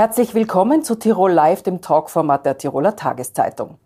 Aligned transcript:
Herzlich 0.00 0.34
willkommen 0.34 0.82
zu 0.82 0.94
Tirol 0.94 1.30
Live, 1.30 1.62
dem 1.62 1.82
Talkformat 1.82 2.46
der 2.46 2.56
Tiroler 2.56 2.96
Tageszeitung. 2.96 3.76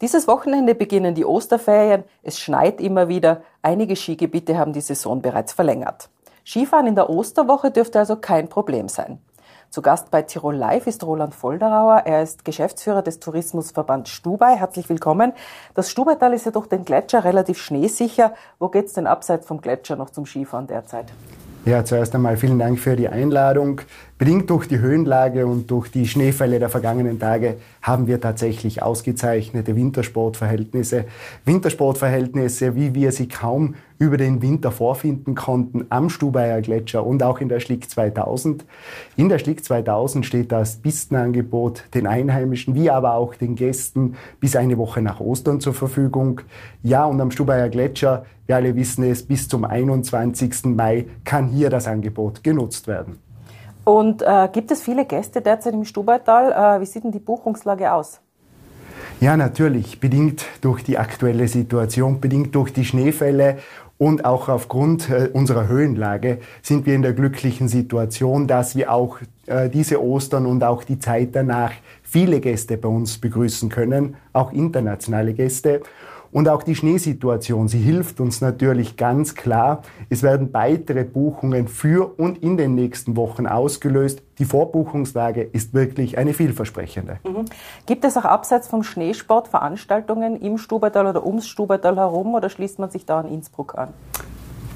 Dieses 0.00 0.28
Wochenende 0.28 0.76
beginnen 0.76 1.16
die 1.16 1.24
Osterferien, 1.24 2.04
es 2.22 2.38
schneit 2.38 2.80
immer 2.80 3.08
wieder, 3.08 3.42
einige 3.60 3.96
Skigebiete 3.96 4.56
haben 4.56 4.72
die 4.72 4.80
Saison 4.80 5.20
bereits 5.20 5.52
verlängert. 5.52 6.10
Skifahren 6.46 6.86
in 6.86 6.94
der 6.94 7.10
Osterwoche 7.10 7.72
dürfte 7.72 7.98
also 7.98 8.14
kein 8.14 8.46
Problem 8.46 8.88
sein. 8.88 9.18
Zu 9.68 9.82
Gast 9.82 10.12
bei 10.12 10.22
Tirol 10.22 10.54
Live 10.54 10.86
ist 10.86 11.02
Roland 11.02 11.34
Volderauer. 11.34 12.02
Er 12.04 12.22
ist 12.22 12.44
Geschäftsführer 12.44 13.02
des 13.02 13.18
Tourismusverbands 13.18 14.10
Stubai. 14.10 14.54
Herzlich 14.54 14.88
willkommen. 14.88 15.32
Das 15.74 15.90
Stubaital 15.90 16.34
ist 16.34 16.46
ja 16.46 16.52
durch 16.52 16.68
den 16.68 16.84
Gletscher 16.84 17.24
relativ 17.24 17.58
schneesicher. 17.58 18.32
Wo 18.60 18.68
geht's 18.68 18.92
denn 18.92 19.08
abseits 19.08 19.44
vom 19.44 19.60
Gletscher 19.60 19.96
noch 19.96 20.10
zum 20.10 20.24
Skifahren 20.24 20.68
derzeit? 20.68 21.06
Ja, 21.64 21.84
zuerst 21.84 22.14
einmal 22.14 22.38
vielen 22.38 22.58
Dank 22.58 22.78
für 22.78 22.96
die 22.96 23.08
Einladung. 23.08 23.82
Bedingt 24.18 24.50
durch 24.50 24.66
die 24.66 24.80
Höhenlage 24.80 25.46
und 25.46 25.70
durch 25.70 25.92
die 25.92 26.08
Schneefälle 26.08 26.58
der 26.58 26.68
vergangenen 26.68 27.20
Tage 27.20 27.58
haben 27.82 28.08
wir 28.08 28.20
tatsächlich 28.20 28.82
ausgezeichnete 28.82 29.76
Wintersportverhältnisse. 29.76 31.04
Wintersportverhältnisse, 31.44 32.74
wie 32.74 32.94
wir 32.94 33.12
sie 33.12 33.28
kaum 33.28 33.76
über 34.00 34.16
den 34.16 34.42
Winter 34.42 34.72
vorfinden 34.72 35.36
konnten 35.36 35.86
am 35.90 36.10
Stubaier 36.10 36.62
Gletscher 36.62 37.06
und 37.06 37.22
auch 37.22 37.40
in 37.40 37.48
der 37.48 37.60
Schlick 37.60 37.88
2000. 37.88 38.64
In 39.16 39.28
der 39.28 39.38
Schlick 39.38 39.64
2000 39.64 40.26
steht 40.26 40.50
das 40.50 40.78
Pistenangebot 40.78 41.84
den 41.94 42.08
Einheimischen 42.08 42.74
wie 42.74 42.90
aber 42.90 43.14
auch 43.14 43.36
den 43.36 43.54
Gästen 43.54 44.16
bis 44.40 44.56
eine 44.56 44.78
Woche 44.78 45.00
nach 45.00 45.20
Ostern 45.20 45.60
zur 45.60 45.74
Verfügung. 45.74 46.40
Ja, 46.82 47.04
und 47.04 47.20
am 47.20 47.30
Stubaier 47.30 47.68
Gletscher, 47.68 48.26
wir 48.46 48.56
alle 48.56 48.74
wissen 48.74 49.04
es, 49.04 49.22
bis 49.22 49.46
zum 49.46 49.64
21. 49.64 50.64
Mai 50.64 51.06
kann 51.22 51.46
hier 51.50 51.70
das 51.70 51.86
Angebot 51.86 52.42
genutzt 52.42 52.88
werden. 52.88 53.27
Und 53.88 54.20
äh, 54.20 54.50
gibt 54.52 54.70
es 54.70 54.82
viele 54.82 55.06
Gäste 55.06 55.40
derzeit 55.40 55.72
im 55.72 55.86
Stubaital? 55.86 56.52
Äh, 56.52 56.82
wie 56.82 56.84
sieht 56.84 57.04
denn 57.04 57.10
die 57.10 57.18
Buchungslage 57.18 57.90
aus? 57.90 58.20
Ja, 59.18 59.34
natürlich, 59.34 59.98
bedingt 59.98 60.44
durch 60.60 60.84
die 60.84 60.98
aktuelle 60.98 61.48
Situation, 61.48 62.20
bedingt 62.20 62.54
durch 62.54 62.70
die 62.70 62.84
Schneefälle 62.84 63.56
und 63.96 64.26
auch 64.26 64.50
aufgrund 64.50 65.08
äh, 65.08 65.30
unserer 65.32 65.68
Höhenlage 65.68 66.40
sind 66.60 66.84
wir 66.84 66.94
in 66.94 67.00
der 67.00 67.14
glücklichen 67.14 67.66
Situation, 67.66 68.46
dass 68.46 68.76
wir 68.76 68.92
auch 68.92 69.20
äh, 69.46 69.70
diese 69.70 70.04
Ostern 70.04 70.44
und 70.44 70.62
auch 70.64 70.84
die 70.84 70.98
Zeit 70.98 71.30
danach 71.32 71.72
viele 72.02 72.40
Gäste 72.40 72.76
bei 72.76 72.90
uns 72.90 73.16
begrüßen 73.16 73.70
können, 73.70 74.16
auch 74.34 74.52
internationale 74.52 75.32
Gäste. 75.32 75.80
Und 76.30 76.48
auch 76.48 76.62
die 76.62 76.74
Schneesituation, 76.74 77.68
sie 77.68 77.78
hilft 77.78 78.20
uns 78.20 78.40
natürlich 78.40 78.96
ganz 78.96 79.34
klar. 79.34 79.82
Es 80.10 80.22
werden 80.22 80.52
weitere 80.52 81.04
Buchungen 81.04 81.68
für 81.68 82.18
und 82.18 82.42
in 82.42 82.56
den 82.56 82.74
nächsten 82.74 83.16
Wochen 83.16 83.46
ausgelöst. 83.46 84.22
Die 84.38 84.44
Vorbuchungslage 84.44 85.42
ist 85.42 85.74
wirklich 85.74 86.18
eine 86.18 86.34
vielversprechende. 86.34 87.18
Mhm. 87.24 87.46
Gibt 87.86 88.04
es 88.04 88.16
auch 88.16 88.24
abseits 88.24 88.68
vom 88.68 88.82
Schneesport 88.82 89.48
Veranstaltungen 89.48 90.40
im 90.40 90.58
Stubertal 90.58 91.06
oder 91.06 91.24
ums 91.24 91.46
Stubertal 91.46 91.96
herum 91.96 92.34
oder 92.34 92.50
schließt 92.50 92.78
man 92.78 92.90
sich 92.90 93.06
da 93.06 93.20
an 93.20 93.28
Innsbruck 93.28 93.76
an? 93.76 93.88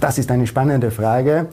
Das 0.00 0.19
ist 0.19 0.30
eine 0.33 0.47
spannende 0.48 0.91
Frage. 0.91 1.48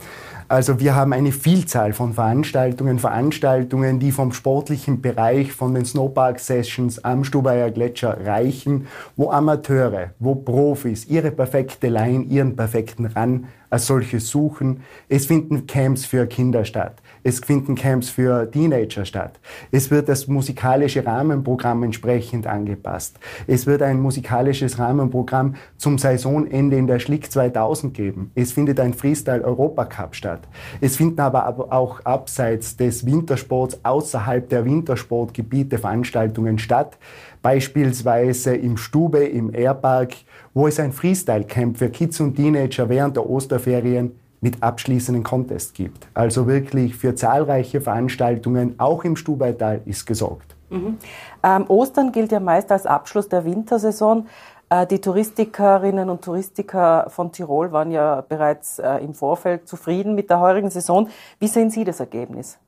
Also 0.49 0.79
wir 0.79 0.95
haben 0.95 1.13
eine 1.13 1.31
Vielzahl 1.31 1.93
von 1.93 2.13
Veranstaltungen, 2.13 2.97
Veranstaltungen, 2.97 3.99
die 3.99 4.11
vom 4.11 4.31
sportlichen 4.31 4.99
Bereich, 4.99 5.51
von 5.51 5.75
den 5.75 5.85
Snowpark-Sessions 5.85 7.05
am 7.05 7.23
Stubaier 7.23 7.69
Gletscher 7.69 8.25
reichen, 8.25 8.87
wo 9.15 9.29
Amateure, 9.29 10.09
wo 10.17 10.33
Profis 10.33 11.05
ihre 11.05 11.29
perfekte 11.29 11.87
Line, 11.87 12.23
ihren 12.23 12.55
perfekten 12.55 13.05
Run 13.05 13.45
als 13.69 13.87
solches 13.87 14.29
suchen. 14.29 14.81
Es 15.07 15.25
finden 15.25 15.67
Camps 15.67 16.05
für 16.05 16.25
Kinder 16.27 16.65
statt. 16.65 17.01
Es 17.23 17.39
finden 17.39 17.75
Camps 17.75 18.09
für 18.09 18.49
Teenager 18.49 19.05
statt. 19.05 19.39
Es 19.71 19.91
wird 19.91 20.09
das 20.09 20.27
musikalische 20.27 21.05
Rahmenprogramm 21.05 21.83
entsprechend 21.83 22.47
angepasst. 22.47 23.19
Es 23.45 23.65
wird 23.65 23.81
ein 23.81 23.99
musikalisches 23.99 24.79
Rahmenprogramm 24.79 25.55
zum 25.77 25.97
Saisonende 25.97 26.77
in 26.77 26.87
der 26.87 26.99
Schlick 26.99 27.31
2000 27.31 27.93
geben. 27.93 28.31
Es 28.35 28.53
findet 28.53 28.79
ein 28.79 28.93
Freestyle 28.93 29.43
Europacup 29.43 30.15
statt. 30.15 30.47
Es 30.81 30.95
finden 30.95 31.19
aber 31.19 31.71
auch 31.71 31.99
abseits 32.05 32.77
des 32.77 33.05
Wintersports 33.05 33.79
außerhalb 33.83 34.47
der 34.49 34.65
Wintersportgebiete 34.65 35.77
Veranstaltungen 35.77 36.57
statt. 36.57 36.97
Beispielsweise 37.41 38.55
im 38.55 38.77
Stube, 38.77 39.25
im 39.25 39.53
Airpark, 39.53 40.13
wo 40.53 40.67
es 40.67 40.79
ein 40.79 40.91
Freestyle-Camp 40.91 41.77
für 41.77 41.89
Kids 41.89 42.19
und 42.19 42.35
Teenager 42.35 42.89
während 42.89 43.15
der 43.15 43.29
Osterferien 43.29 44.19
mit 44.41 44.61
abschließenden 44.63 45.23
Contest 45.23 45.73
gibt. 45.73 46.07
Also 46.13 46.47
wirklich 46.47 46.95
für 46.95 47.15
zahlreiche 47.15 47.81
Veranstaltungen, 47.81 48.75
auch 48.77 49.03
im 49.03 49.15
Stubaital, 49.15 49.81
ist 49.85 50.05
gesorgt. 50.05 50.55
Mhm. 50.69 50.97
Ähm, 51.43 51.65
Ostern 51.67 52.11
gilt 52.11 52.31
ja 52.31 52.39
meist 52.39 52.71
als 52.71 52.85
Abschluss 52.85 53.27
der 53.27 53.43
Wintersaison. 53.43 54.27
Äh, 54.69 54.85
die 54.87 55.01
Touristikerinnen 55.01 56.09
und 56.09 56.23
Touristiker 56.23 57.07
von 57.09 57.31
Tirol 57.31 57.71
waren 57.71 57.91
ja 57.91 58.23
bereits 58.27 58.79
äh, 58.79 58.97
im 58.97 59.13
Vorfeld 59.13 59.67
zufrieden 59.67 60.15
mit 60.15 60.29
der 60.29 60.39
heurigen 60.39 60.69
Saison. 60.69 61.09
Wie 61.39 61.47
sehen 61.47 61.69
Sie 61.69 61.83
das 61.83 61.99
Ergebnis? 61.99 62.59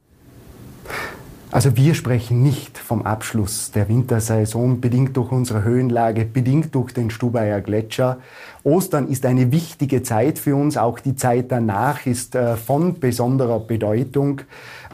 Also 1.51 1.75
wir 1.75 1.95
sprechen 1.95 2.41
nicht 2.41 2.77
vom 2.77 3.01
Abschluss 3.01 3.71
der 3.71 3.89
Wintersaison, 3.89 4.79
bedingt 4.79 5.17
durch 5.17 5.33
unsere 5.33 5.65
Höhenlage, 5.65 6.23
bedingt 6.23 6.73
durch 6.73 6.93
den 6.93 7.09
Stubaier 7.09 7.59
Gletscher. 7.59 8.19
Ostern 8.63 9.09
ist 9.09 9.25
eine 9.25 9.51
wichtige 9.51 10.01
Zeit 10.01 10.39
für 10.39 10.55
uns, 10.55 10.77
auch 10.77 10.99
die 10.99 11.17
Zeit 11.17 11.51
danach 11.51 12.05
ist 12.05 12.35
äh, 12.35 12.55
von 12.55 13.01
besonderer 13.01 13.59
Bedeutung. 13.59 14.41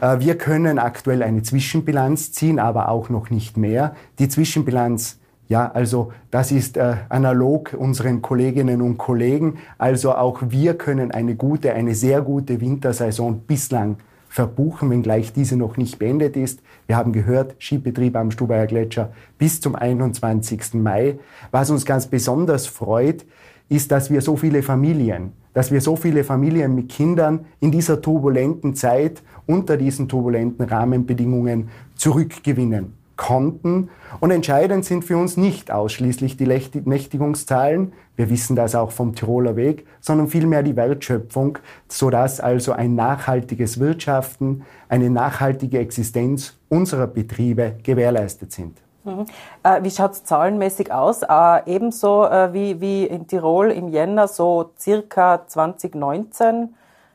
Äh, 0.00 0.18
wir 0.18 0.36
können 0.36 0.80
aktuell 0.80 1.22
eine 1.22 1.44
Zwischenbilanz 1.44 2.32
ziehen, 2.32 2.58
aber 2.58 2.88
auch 2.88 3.08
noch 3.08 3.30
nicht 3.30 3.56
mehr. 3.56 3.94
Die 4.18 4.28
Zwischenbilanz 4.28 5.18
ja, 5.46 5.70
also 5.72 6.12
das 6.30 6.52
ist 6.52 6.76
äh, 6.76 6.96
analog 7.08 7.72
unseren 7.72 8.20
Kolleginnen 8.20 8.82
und 8.82 8.98
Kollegen. 8.98 9.58
Also 9.78 10.12
auch 10.12 10.42
wir 10.48 10.74
können 10.74 11.10
eine 11.10 11.36
gute, 11.36 11.72
eine 11.72 11.94
sehr 11.94 12.20
gute 12.20 12.60
Wintersaison 12.60 13.42
bislang 13.46 13.96
verbuchen, 14.28 14.90
wenngleich 14.90 15.32
diese 15.32 15.56
noch 15.56 15.76
nicht 15.76 15.98
beendet 15.98 16.36
ist. 16.36 16.60
Wir 16.86 16.96
haben 16.96 17.12
gehört, 17.12 17.56
Skibetrieb 17.58 18.16
am 18.16 18.30
Stubaier 18.30 18.66
Gletscher 18.66 19.12
bis 19.38 19.60
zum 19.60 19.74
21. 19.74 20.74
Mai. 20.74 21.18
Was 21.50 21.70
uns 21.70 21.84
ganz 21.84 22.06
besonders 22.06 22.66
freut, 22.66 23.24
ist, 23.68 23.90
dass 23.90 24.10
wir 24.10 24.20
so 24.20 24.36
viele 24.36 24.62
Familien, 24.62 25.32
dass 25.52 25.72
wir 25.72 25.80
so 25.80 25.96
viele 25.96 26.24
Familien 26.24 26.74
mit 26.74 26.88
Kindern 26.88 27.46
in 27.60 27.70
dieser 27.70 28.00
turbulenten 28.00 28.74
Zeit 28.74 29.22
unter 29.46 29.76
diesen 29.76 30.08
turbulenten 30.08 30.64
Rahmenbedingungen 30.64 31.68
zurückgewinnen 31.96 32.98
konnten. 33.18 33.90
Und 34.20 34.30
entscheidend 34.30 34.86
sind 34.86 35.04
für 35.04 35.18
uns 35.18 35.36
nicht 35.36 35.70
ausschließlich 35.70 36.38
die 36.38 36.46
Nächtigungszahlen, 36.46 37.92
wir 38.16 38.30
wissen 38.30 38.56
das 38.56 38.74
auch 38.74 38.90
vom 38.90 39.14
Tiroler 39.14 39.54
Weg, 39.54 39.86
sondern 40.00 40.28
vielmehr 40.28 40.62
die 40.62 40.74
Wertschöpfung, 40.74 41.58
sodass 41.88 42.40
also 42.40 42.72
ein 42.72 42.94
nachhaltiges 42.94 43.78
Wirtschaften, 43.78 44.64
eine 44.88 45.10
nachhaltige 45.10 45.78
Existenz 45.78 46.56
unserer 46.68 47.06
Betriebe 47.06 47.76
gewährleistet 47.82 48.52
sind. 48.52 48.78
Mhm. 49.04 49.26
Äh, 49.62 49.82
wie 49.82 49.90
schaut 49.90 50.12
es 50.12 50.24
zahlenmäßig 50.24 50.92
aus? 50.92 51.22
Äh, 51.22 51.60
ebenso 51.66 52.24
äh, 52.26 52.52
wie, 52.52 52.80
wie 52.80 53.06
in 53.06 53.26
Tirol 53.26 53.70
im 53.70 53.88
Jänner, 53.88 54.26
so 54.26 54.70
circa 54.78 55.46
2019, 55.46 56.74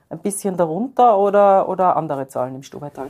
ein 0.09 0.19
bisschen 0.19 0.57
darunter 0.57 1.17
oder, 1.17 1.67
oder 1.67 1.97
andere 1.97 2.27
Zahlen 2.27 2.55
im 2.55 2.63
Stubaital? 2.63 3.07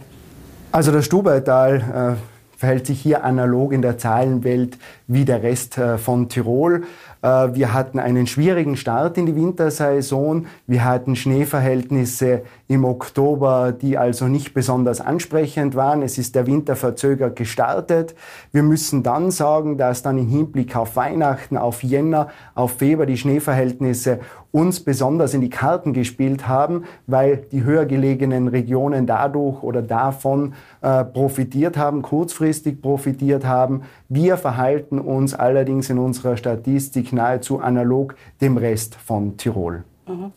Also 0.71 0.91
das 0.91 1.05
Stubaital 1.05 2.17
äh, 2.17 2.42
verhält 2.63 2.87
sich 2.87 3.01
hier 3.01 3.25
analog 3.25 3.73
in 3.73 3.81
der 3.81 3.97
Zahlenwelt 3.97 4.77
wie 5.07 5.25
der 5.25 5.43
Rest 5.43 5.77
äh, 5.77 5.97
von 5.97 6.29
Tirol. 6.29 6.85
Äh, 7.21 7.27
wir 7.27 7.73
hatten 7.73 7.99
einen 7.99 8.25
schwierigen 8.25 8.77
Start 8.77 9.17
in 9.17 9.25
die 9.25 9.35
Wintersaison. 9.35 10.47
Wir 10.65 10.85
hatten 10.85 11.17
Schneeverhältnisse 11.17 12.43
im 12.73 12.85
Oktober, 12.85 13.71
die 13.71 13.97
also 13.97 14.27
nicht 14.27 14.53
besonders 14.55 14.99
ansprechend 14.99 15.75
waren. 15.75 16.01
Es 16.01 16.17
ist 16.17 16.33
der 16.33 16.47
Winter 16.47 16.75
verzögert 16.75 17.35
gestartet. 17.35 18.15
Wir 18.51 18.63
müssen 18.63 19.03
dann 19.03 19.29
sagen, 19.29 19.77
dass 19.77 20.01
dann 20.01 20.17
im 20.17 20.27
Hinblick 20.27 20.75
auf 20.75 20.95
Weihnachten, 20.95 21.55
auf 21.55 21.83
Jänner, 21.83 22.29
auf 22.55 22.77
Februar 22.77 23.05
die 23.05 23.17
Schneeverhältnisse 23.17 24.19
uns 24.51 24.79
besonders 24.79 25.33
in 25.33 25.41
die 25.41 25.49
Karten 25.49 25.93
gespielt 25.93 26.47
haben, 26.47 26.85
weil 27.05 27.37
die 27.51 27.63
höher 27.63 27.85
gelegenen 27.85 28.47
Regionen 28.47 29.05
dadurch 29.05 29.61
oder 29.61 29.81
davon 29.81 30.53
äh, 30.81 31.03
profitiert 31.03 31.77
haben, 31.77 32.01
kurzfristig 32.01 32.81
profitiert 32.81 33.45
haben. 33.45 33.83
Wir 34.09 34.37
verhalten 34.37 34.99
uns 34.99 35.33
allerdings 35.33 35.89
in 35.89 35.99
unserer 35.99 36.37
Statistik 36.37 37.13
nahezu 37.13 37.59
analog 37.59 38.15
dem 38.41 38.57
Rest 38.57 38.95
von 38.95 39.37
Tirol. 39.37 39.83
Mhm. 40.07 40.31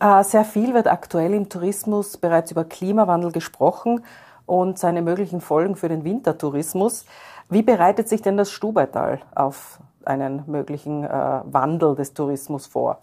Äh, 0.00 0.24
sehr 0.24 0.44
viel 0.44 0.74
wird 0.74 0.86
aktuell 0.86 1.34
im 1.34 1.48
Tourismus 1.48 2.16
bereits 2.16 2.50
über 2.50 2.64
Klimawandel 2.64 3.32
gesprochen 3.32 4.04
und 4.46 4.78
seine 4.78 5.02
möglichen 5.02 5.40
Folgen 5.40 5.76
für 5.76 5.88
den 5.88 6.04
Wintertourismus. 6.04 7.06
Wie 7.48 7.62
bereitet 7.62 8.08
sich 8.08 8.22
denn 8.22 8.36
das 8.36 8.50
Stubaital 8.50 9.20
auf 9.34 9.78
einen 10.04 10.42
möglichen 10.46 11.04
äh, 11.04 11.08
Wandel 11.44 11.94
des 11.94 12.14
Tourismus 12.14 12.66
vor? 12.66 12.98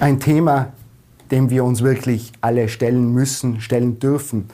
ein 0.00 0.20
Thema, 0.20 0.72
dem 1.30 1.50
wir 1.50 1.64
uns 1.64 1.82
wirklich 1.82 2.32
alle 2.40 2.68
stellen 2.68 3.12
müssen, 3.12 3.60
stellen 3.60 3.98
dürfen. 3.98 4.48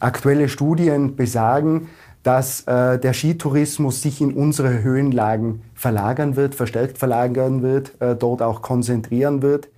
Aktuelle 0.00 0.48
Studien 0.48 1.16
besagen, 1.16 1.88
dass 2.22 2.62
äh, 2.62 2.98
der 2.98 3.12
Skitourismus 3.12 4.02
sich 4.02 4.20
in 4.20 4.32
unsere 4.32 4.82
Höhenlagen 4.82 5.62
verlagern 5.74 6.36
wird, 6.36 6.54
verstärkt 6.54 6.98
verlagern 6.98 7.62
wird, 7.62 8.00
äh, 8.00 8.14
dort 8.14 8.42
auch 8.42 8.62
konzentrieren 8.62 9.42
wird. 9.42 9.68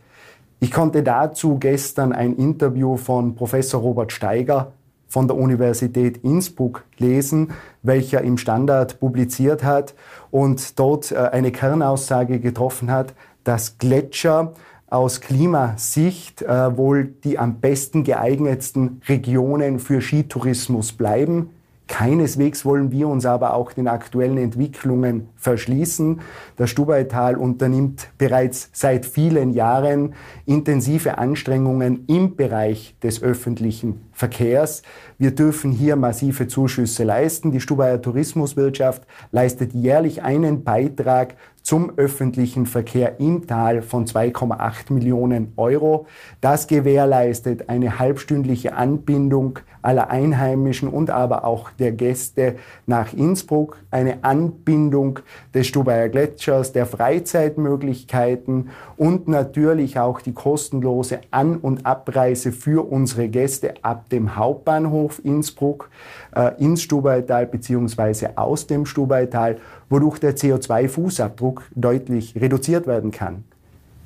Ich 0.60 0.70
konnte 0.70 1.02
dazu 1.02 1.58
gestern 1.58 2.12
ein 2.12 2.36
Interview 2.36 2.96
von 2.96 3.34
Professor 3.34 3.80
Robert 3.80 4.12
Steiger 4.12 4.72
von 5.08 5.28
der 5.28 5.36
Universität 5.36 6.18
Innsbruck 6.24 6.84
lesen, 6.98 7.52
welcher 7.82 8.22
im 8.22 8.38
Standard 8.38 8.98
publiziert 8.98 9.62
hat 9.62 9.94
und 10.30 10.78
dort 10.78 11.12
äh, 11.12 11.16
eine 11.16 11.52
Kernaussage 11.52 12.40
getroffen 12.40 12.90
hat, 12.90 13.14
dass 13.44 13.78
Gletscher 13.78 14.54
aus 14.88 15.20
Klimasicht 15.20 16.42
äh, 16.42 16.76
wohl 16.76 17.14
die 17.24 17.38
am 17.38 17.60
besten 17.60 18.04
geeignetsten 18.04 19.02
Regionen 19.08 19.78
für 19.78 20.00
Skitourismus 20.00 20.92
bleiben. 20.92 21.50
Keineswegs 21.86 22.64
wollen 22.64 22.90
wir 22.92 23.08
uns 23.08 23.26
aber 23.26 23.54
auch 23.54 23.72
den 23.72 23.88
aktuellen 23.88 24.38
Entwicklungen 24.38 25.28
verschließen. 25.36 26.20
Das 26.56 26.70
Stubaital 26.70 27.36
unternimmt 27.36 28.08
bereits 28.16 28.70
seit 28.72 29.04
vielen 29.04 29.50
Jahren 29.52 30.14
intensive 30.46 31.18
Anstrengungen 31.18 32.04
im 32.06 32.36
Bereich 32.36 32.96
des 33.02 33.22
öffentlichen 33.22 34.00
Verkehrs. 34.12 34.82
Wir 35.18 35.32
dürfen 35.32 35.72
hier 35.72 35.96
massive 35.96 36.48
Zuschüsse 36.48 37.04
leisten. 37.04 37.52
Die 37.52 37.60
Stubaier 37.60 38.00
Tourismuswirtschaft 38.00 39.02
leistet 39.30 39.74
jährlich 39.74 40.22
einen 40.22 40.64
Beitrag 40.64 41.36
zum 41.64 41.94
öffentlichen 41.96 42.66
Verkehr 42.66 43.18
im 43.20 43.46
Tal 43.46 43.80
von 43.80 44.04
2,8 44.04 44.92
Millionen 44.92 45.54
Euro. 45.56 46.06
Das 46.42 46.66
gewährleistet 46.66 47.70
eine 47.70 47.98
halbstündliche 47.98 48.76
Anbindung 48.76 49.58
aller 49.80 50.10
Einheimischen 50.10 50.90
und 50.90 51.08
aber 51.08 51.44
auch 51.44 51.70
der 51.70 51.92
Gäste 51.92 52.56
nach 52.86 53.14
Innsbruck, 53.14 53.78
eine 53.90 54.24
Anbindung 54.24 55.20
des 55.54 55.66
Stubaier 55.66 56.10
Gletschers, 56.10 56.72
der 56.72 56.84
Freizeitmöglichkeiten 56.84 58.68
und 58.98 59.26
natürlich 59.28 59.98
auch 59.98 60.20
die 60.20 60.32
kostenlose 60.32 61.20
An- 61.30 61.56
und 61.56 61.86
Abreise 61.86 62.52
für 62.52 62.86
unsere 62.90 63.28
Gäste 63.28 63.74
ab 63.80 64.10
dem 64.10 64.36
Hauptbahnhof 64.36 65.22
Innsbruck 65.24 65.88
äh, 66.36 66.52
ins 66.62 66.82
Stubaital 66.82 67.46
bzw. 67.46 68.28
aus 68.36 68.66
dem 68.66 68.84
Stubaital 68.84 69.56
wodurch 69.94 70.18
der 70.18 70.36
CO2-Fußabdruck 70.36 71.62
deutlich 71.76 72.34
reduziert 72.34 72.88
werden 72.88 73.12
kann. 73.12 73.44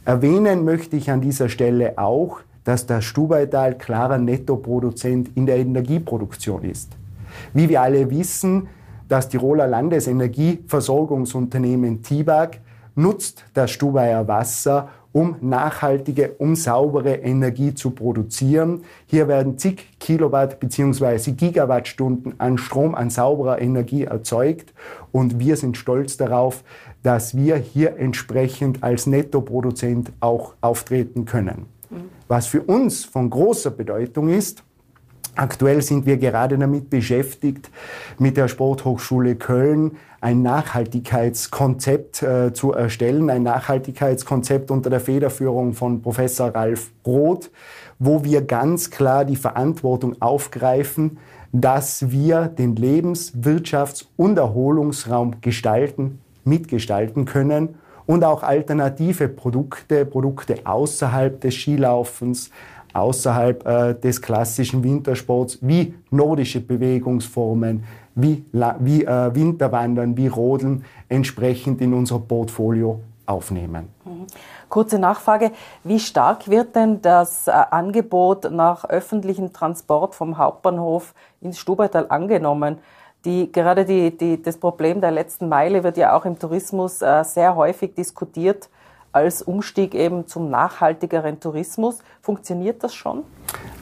Erwähnen 0.05 0.63
möchte 0.63 0.97
ich 0.97 1.11
an 1.11 1.23
dieser 1.23 1.49
Stelle 1.49 1.97
auch, 1.97 2.41
dass 2.65 2.85
das 2.85 3.07
Stubaital 3.07 3.79
klarer 3.79 4.19
Nettoproduzent 4.19 5.31
in 5.35 5.47
der 5.47 5.57
Energieproduktion 5.57 6.65
ist. 6.65 6.93
Wie 7.55 7.71
wir 7.71 7.81
alle 7.81 8.11
wissen, 8.11 8.69
das 9.09 9.31
Tiroler 9.31 9.67
Landesenergieversorgungsunternehmen 9.67 12.03
TIBAG 12.03 12.61
nutzt 12.95 13.47
das 13.55 13.71
Stubaier 13.71 14.29
Wasser, 14.29 14.91
um 15.19 15.35
nachhaltige, 15.41 16.35
um 16.39 16.55
saubere 16.55 17.17
Energie 17.17 17.75
zu 17.75 17.91
produzieren. 17.91 18.83
Hier 19.07 19.27
werden 19.27 19.59
zig 19.59 19.99
Kilowatt 19.99 20.61
bzw. 20.61 21.33
Gigawattstunden 21.33 22.39
an 22.39 22.57
Strom, 22.57 22.95
an 22.95 23.11
sauberer 23.11 23.61
Energie 23.61 24.05
erzeugt 24.05 24.73
und 25.11 25.41
wir 25.41 25.57
sind 25.57 25.77
stolz 25.77 26.19
darauf, 26.19 26.63
dass 27.03 27.37
wir 27.37 27.57
hier 27.57 27.97
entsprechend 27.97 28.85
als 28.85 29.09
Nettoproduzent 29.09 30.13
auch 30.21 30.55
auftreten 30.61 31.25
können. 31.25 31.67
Was 32.29 32.47
für 32.47 32.63
uns 32.63 33.05
von 33.05 33.29
großer 33.29 33.73
Bedeutung 33.73 34.29
ist, 34.29 34.63
Aktuell 35.39 35.83
sind 35.83 36.05
wir 36.05 36.17
gerade 36.17 36.59
damit 36.59 36.91
beschäftigt, 36.91 37.71
mit 38.19 38.37
der 38.37 38.49
Sporthochschule 38.49 39.37
Köln 39.37 39.93
ein 40.21 40.43
Nachhaltigkeitskonzept 40.43 42.23
äh, 42.23 42.53
zu 42.53 42.73
erstellen, 42.73 43.31
ein 43.31 43.45
Nachhaltigkeitskonzept 43.45 44.71
unter 44.71 44.91
der 44.91 45.01
Federführung 45.01 45.75
von 45.75 46.03
Professor 46.03 46.49
Ralf 46.49 46.91
Roth, 47.07 47.51
wo 47.99 48.25
wir 48.25 48.43
ganz 48.43 48.91
klar 48.91 49.25
die 49.25 49.37
Verantwortung 49.37 50.21
aufgreifen, 50.21 51.19
dass 51.53 52.11
wir 52.11 52.49
den 52.49 52.77
Lebens-, 52.77 53.33
Wirtschafts- 53.41 54.07
und 54.17 54.39
Erholungsraum 54.39 55.41
gestalten, 55.41 56.21
mitgestalten 56.45 57.25
können 57.25 57.77
und 58.07 58.25
auch 58.25 58.43
alternative 58.43 59.29
Produkte, 59.29 60.05
Produkte 60.05 60.57
außerhalb 60.65 61.41
des 61.41 61.55
Skilaufens, 61.55 62.51
außerhalb 62.93 63.67
äh, 63.67 63.95
des 63.95 64.21
klassischen 64.21 64.83
Wintersports, 64.83 65.59
wie 65.61 65.95
nordische 66.11 66.61
Bewegungsformen, 66.61 67.85
wie, 68.21 68.45
wie 68.81 69.05
äh, 69.05 69.35
Winterwandern, 69.35 70.17
wie 70.17 70.27
Rodeln 70.27 70.85
entsprechend 71.09 71.81
in 71.81 71.95
unser 71.95 72.19
Portfolio 72.19 73.01
aufnehmen. 73.27 73.89
Mhm. 74.05 74.27
Kurze 74.69 74.99
Nachfrage, 74.99 75.53
wie 75.85 76.01
stark 76.01 76.49
wird 76.49 76.75
denn 76.75 77.01
das 77.01 77.47
äh, 77.47 77.51
Angebot 77.51 78.51
nach 78.51 78.85
öffentlichem 78.85 79.53
Transport 79.53 80.15
vom 80.15 80.37
Hauptbahnhof 80.37 81.15
ins 81.41 81.59
Stubaital 81.59 82.07
angenommen? 82.09 82.79
Die, 83.25 83.51
gerade 83.53 83.85
die, 83.85 84.17
die, 84.17 84.41
das 84.43 84.59
Problem 84.59 85.01
der 85.01 85.11
letzten 85.11 85.49
Meile 85.49 85.85
wird 85.85 85.97
ja 85.97 86.17
auch 86.17 86.25
im 86.25 86.39
Tourismus 86.39 87.03
äh, 87.03 87.23
sehr 87.25 87.57
häufig 87.57 87.95
diskutiert 87.95 88.69
als 89.13 89.43
Umstieg 89.43 89.95
eben 89.95 90.27
zum 90.27 90.51
nachhaltigeren 90.51 91.41
Tourismus. 91.41 91.99
Funktioniert 92.21 92.83
das 92.85 92.95
schon? 92.95 93.25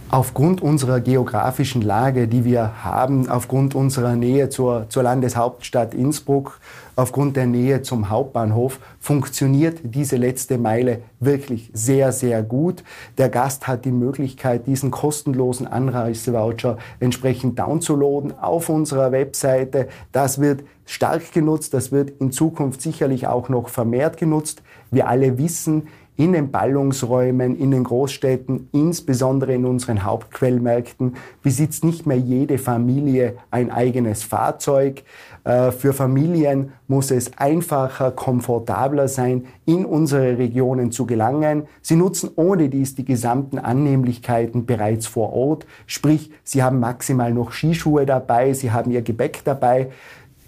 Aufgrund 0.08 0.62
unserer 0.62 1.00
geografischen 1.00 1.82
Lage, 1.82 2.28
die 2.28 2.44
wir 2.44 2.84
haben, 2.84 3.28
aufgrund 3.28 3.74
unserer 3.74 4.14
Nähe 4.14 4.48
zur, 4.48 4.88
zur 4.88 5.02
Landeshauptstadt 5.02 5.94
Innsbruck, 5.94 6.60
aufgrund 6.94 7.36
der 7.36 7.46
Nähe 7.46 7.82
zum 7.82 8.08
Hauptbahnhof, 8.08 8.78
funktioniert 9.00 9.80
diese 9.82 10.16
letzte 10.16 10.58
Meile 10.58 11.02
wirklich 11.18 11.72
sehr, 11.74 12.12
sehr 12.12 12.44
gut. 12.44 12.84
Der 13.18 13.28
Gast 13.28 13.66
hat 13.66 13.84
die 13.84 13.90
Möglichkeit, 13.90 14.68
diesen 14.68 14.92
kostenlosen 14.92 15.66
Anreisevoucher 15.66 16.78
entsprechend 17.00 17.58
downzuladen 17.58 18.38
auf 18.38 18.68
unserer 18.68 19.10
Webseite. 19.10 19.88
Das 20.12 20.40
wird 20.40 20.62
stark 20.84 21.32
genutzt, 21.32 21.74
das 21.74 21.90
wird 21.90 22.10
in 22.20 22.30
Zukunft 22.30 22.80
sicherlich 22.80 23.26
auch 23.26 23.48
noch 23.48 23.68
vermehrt 23.68 24.18
genutzt. 24.18 24.62
Wir 24.90 25.08
alle 25.08 25.38
wissen, 25.38 25.88
in 26.16 26.32
den 26.32 26.50
Ballungsräumen, 26.50 27.56
in 27.56 27.70
den 27.70 27.84
Großstädten, 27.84 28.68
insbesondere 28.72 29.54
in 29.54 29.66
unseren 29.66 30.02
Hauptquellmärkten, 30.02 31.16
besitzt 31.42 31.84
nicht 31.84 32.06
mehr 32.06 32.16
jede 32.16 32.58
Familie 32.58 33.36
ein 33.50 33.70
eigenes 33.70 34.22
Fahrzeug. 34.22 35.02
Äh, 35.44 35.72
für 35.72 35.92
Familien 35.92 36.72
muss 36.88 37.10
es 37.10 37.36
einfacher, 37.36 38.12
komfortabler 38.12 39.08
sein, 39.08 39.44
in 39.66 39.84
unsere 39.84 40.38
Regionen 40.38 40.90
zu 40.90 41.04
gelangen. 41.04 41.64
Sie 41.82 41.96
nutzen 41.96 42.30
ohne 42.36 42.70
dies 42.70 42.94
die 42.94 43.04
gesamten 43.04 43.58
Annehmlichkeiten 43.58 44.64
bereits 44.64 45.06
vor 45.06 45.34
Ort. 45.34 45.66
Sprich, 45.86 46.30
sie 46.44 46.62
haben 46.62 46.80
maximal 46.80 47.32
noch 47.34 47.52
Skischuhe 47.52 48.06
dabei, 48.06 48.54
sie 48.54 48.72
haben 48.72 48.90
ihr 48.90 49.02
Gebäck 49.02 49.42
dabei. 49.44 49.90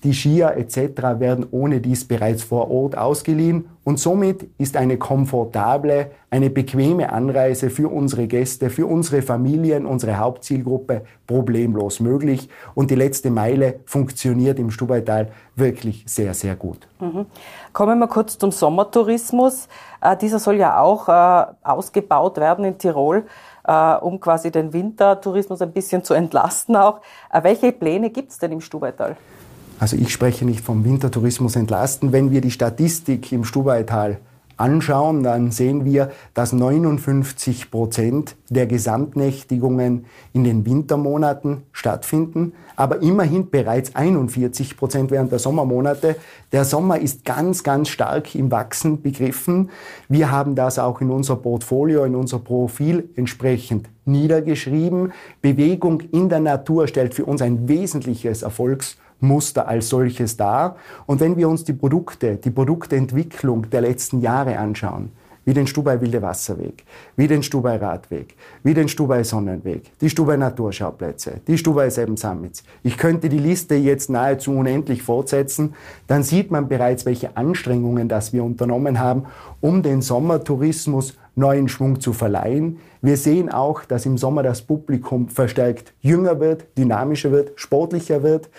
Die 0.05 0.15
Skier 0.15 0.57
etc. 0.57 1.19
werden 1.19 1.47
ohne 1.51 1.81
dies 1.81 2.07
bereits 2.07 2.43
vor 2.43 2.71
Ort 2.71 2.97
ausgeliehen 2.97 3.69
und 3.85 3.99
somit 3.99 4.49
ist 4.59 4.77
eine 4.77 4.99
komfortable, 4.99 6.11
eine 6.31 6.51
bequeme 6.51 7.13
Anreise 7.13 7.71
für 7.71 7.89
unsere 7.89 8.27
Gäste, 8.27 8.71
für 8.71 8.87
unsere 8.87 9.23
Familien, 9.23 9.87
unsere 9.87 10.19
Hauptzielgruppe 10.19 11.03
problemlos 11.27 12.01
möglich 12.01 12.49
und 12.75 12.91
die 12.91 12.97
letzte 12.97 13.31
Meile 13.31 13.81
funktioniert 13.87 14.59
im 14.59 14.71
Stubaital 14.71 15.29
wirklich 15.57 16.05
sehr, 16.07 16.35
sehr 16.35 16.55
gut. 16.55 16.87
Mhm. 17.01 17.27
Kommen 17.73 17.99
wir 17.99 18.09
kurz 18.09 18.39
zum 18.39 18.53
Sommertourismus. 18.53 19.69
Äh, 20.01 20.17
dieser 20.17 20.39
soll 20.39 20.57
ja 20.57 20.81
auch 20.81 21.09
äh, 21.09 21.47
ausgebaut 21.63 22.37
werden 22.37 22.65
in 22.65 22.79
Tirol 22.79 23.25
äh, 23.69 23.97
um 23.97 24.19
quasi 24.19 24.51
den 24.51 24.73
Wintertourismus 24.73 25.63
ein 25.63 25.73
bisschen 25.73 26.03
zu 26.03 26.15
entlasten 26.15 26.75
auch. 26.75 27.01
Äh, 27.31 27.45
welche 27.45 27.71
Pläne 27.71 28.11
gibt 28.11 28.33
es 28.33 28.39
denn 28.39 28.51
im 28.51 28.61
Stubaital? 28.61 29.17
Also 29.79 29.97
ich 29.97 30.13
spreche 30.13 30.45
nicht 30.45 30.65
vom 30.65 30.85
Wintertourismus 30.85 31.55
entlasten. 31.55 32.13
Wenn 32.13 32.31
wir 32.33 32.41
die 32.41 32.51
Statistik 32.51 33.31
im 33.31 33.45
Stubaital 33.45 34.19
anschauen, 34.57 35.23
dann 35.23 35.53
sehen 35.53 35.85
wir, 35.85 36.11
dass 36.35 36.53
59 36.53 37.71
Prozent 37.71 38.35
der 38.49 38.67
Gesamtnächtigungen 38.67 40.07
in 40.33 40.43
den 40.43 40.67
Wintermonaten 40.67 41.63
stattfinden, 41.71 42.55
aber 42.75 43.01
immerhin 43.03 43.51
bereits 43.51 43.95
41 43.95 44.77
Prozent 44.77 45.13
während 45.13 45.31
der 45.31 45.39
Sommermonate. 45.39 46.17
Der 46.51 46.65
Sommer 46.65 46.99
ist 46.99 47.25
ganz, 47.25 47.63
ganz 47.63 47.89
stark 47.89 48.35
im 48.35 48.51
Wachsen 48.51 49.01
begriffen. 49.01 49.71
Wir 50.09 50.33
haben 50.33 50.57
das 50.57 50.81
auch 50.81 51.01
in 51.01 51.11
unser 51.11 51.37
Portfolio, 51.37 52.03
in 52.03 52.17
unser 52.17 52.41
Profil 52.41 53.11
entsprechend 53.15 53.89
niedergeschrieben. 54.07 55.13
Bewegung 55.41 56.01
in 56.01 56.29
der 56.29 56.41
Natur 56.41 56.89
stellt 56.89 57.15
für 57.15 57.27
uns 57.27 57.43
ein 57.43 57.69
wesentliches 57.69 58.43
Erfolgs 58.43 58.97
Muster 59.21 59.69
als 59.69 59.89
solches 59.89 60.37
dar. 60.37 60.77
Und 61.07 61.21
wenn 61.21 61.37
wir 61.37 61.49
uns 61.49 61.65
die 61.65 61.73
Produkte, 61.73 62.37
die 62.37 62.51
Produktentwicklung 62.51 63.71
der 63.71 63.81
letzten 63.83 64.21
Jahre 64.21 64.59
anschauen, 64.59 65.11
wie 65.49 65.55
den 65.55 65.67
Stubai 65.67 65.99
Wilde 66.03 66.21
Wasserweg, 66.21 66.85
wie 67.17 67.27
den 67.27 67.43
Stubai 67.43 67.77
Radweg, 67.77 68.37
wie 68.65 68.75
den 68.75 68.87
Stubai 68.87 69.25
Sonnenweg, 69.25 69.99
die 69.99 70.11
Stubai 70.11 70.37
Naturschauplätze, 70.37 71.41
die 71.47 71.57
Stubai 71.57 71.89
Seven 71.89 72.19
Summits. 72.19 72.65
Ich 72.83 72.99
könnte 72.99 73.31
die 73.31 73.39
Liste 73.39 73.75
jetzt 73.75 74.11
nahezu 74.11 74.53
unendlich 74.53 75.03
fortsetzen. 75.03 75.75
Dann 76.07 76.23
sieht 76.23 76.51
man 76.51 76.69
bereits, 76.69 77.07
welche 77.07 77.35
Anstrengungen 77.39 78.11
das 78.11 78.35
wir 78.35 78.45
unternommen 78.45 78.99
haben, 78.99 79.25
um 79.63 79.83
den 79.83 80.03
Sommertourismus 80.03 81.17
neuen 81.35 81.69
Schwung 81.69 81.99
zu 81.99 82.13
verleihen. 82.13 82.79
Wir 83.01 83.17
sehen 83.17 83.49
auch, 83.49 83.85
dass 83.85 84.05
im 84.05 84.19
Sommer 84.19 84.43
das 84.43 84.61
Publikum 84.61 85.31
verstärkt 85.31 85.95
jünger 86.03 86.41
wird, 86.41 86.67
dynamischer 86.77 87.33
wird, 87.33 87.53
sportlicher 87.59 88.23
wird. 88.23 88.51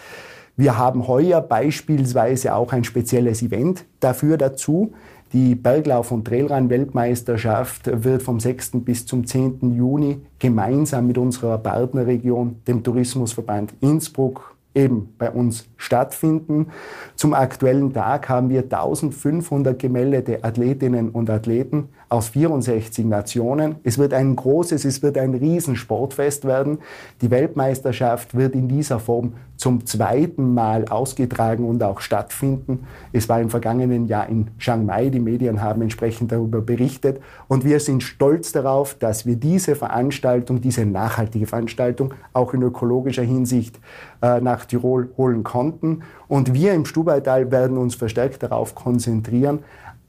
Wir 0.59 0.77
haben 0.77 1.07
heuer 1.07 1.39
beispielsweise 1.39 2.53
auch 2.53 2.73
ein 2.73 2.83
spezielles 2.83 3.41
Event 3.41 3.85
dafür 4.01 4.35
dazu. 4.35 4.91
Die 5.31 5.55
Berglauf- 5.55 6.11
und 6.11 6.27
Trailrun-Weltmeisterschaft 6.27 7.89
wird 8.03 8.21
vom 8.21 8.41
6. 8.41 8.71
bis 8.83 9.05
zum 9.05 9.25
10. 9.25 9.73
Juni 9.73 10.19
gemeinsam 10.37 11.07
mit 11.07 11.17
unserer 11.17 11.59
Partnerregion, 11.59 12.57
dem 12.67 12.83
Tourismusverband 12.83 13.73
Innsbruck, 13.79 14.57
eben 14.75 15.13
bei 15.17 15.31
uns 15.31 15.65
stattfinden. 15.77 16.67
Zum 17.15 17.33
aktuellen 17.33 17.93
Tag 17.93 18.27
haben 18.27 18.49
wir 18.49 18.63
1500 18.63 19.79
gemeldete 19.79 20.43
Athletinnen 20.43 21.11
und 21.11 21.29
Athleten 21.29 21.87
aus 22.09 22.29
64 22.29 23.05
Nationen. 23.05 23.75
Es 23.83 23.99
wird 23.99 24.13
ein 24.13 24.35
großes, 24.35 24.83
es 24.83 25.03
wird 25.03 25.17
ein 25.17 25.35
Riesensportfest 25.35 26.45
werden. 26.45 26.79
Die 27.21 27.29
Weltmeisterschaft 27.29 28.35
wird 28.35 28.55
in 28.55 28.67
dieser 28.67 28.99
Form 28.99 29.33
zum 29.57 29.85
zweiten 29.85 30.53
Mal 30.53 30.85
ausgetragen 30.85 31.67
und 31.67 31.83
auch 31.83 31.99
stattfinden. 31.99 32.87
Es 33.11 33.29
war 33.29 33.41
im 33.41 33.49
vergangenen 33.49 34.07
Jahr 34.07 34.27
in 34.27 34.47
Chiang 34.57 34.85
Mai. 34.85 35.09
Die 35.09 35.19
Medien 35.19 35.61
haben 35.61 35.81
entsprechend 35.81 36.31
darüber 36.31 36.61
berichtet. 36.61 37.21
Und 37.47 37.65
wir 37.65 37.79
sind 37.79 38.01
stolz 38.01 38.53
darauf, 38.53 38.95
dass 38.95 39.25
wir 39.25 39.35
diese 39.35 39.75
Veranstaltung, 39.75 40.61
diese 40.61 40.85
nachhaltige 40.85 41.45
Veranstaltung 41.45 42.13
auch 42.33 42.53
in 42.53 42.63
ökologischer 42.63 43.23
Hinsicht 43.23 43.79
äh, 44.21 44.39
nach 44.39 44.65
Tirol 44.65 45.09
holen 45.17 45.43
konnten. 45.43 46.03
Und 46.27 46.53
wir 46.53 46.73
im 46.73 46.85
Stubaital 46.85 47.51
werden 47.51 47.77
uns 47.77 47.95
verstärkt 47.95 48.41
darauf 48.41 48.75
konzentrieren, 48.75 49.59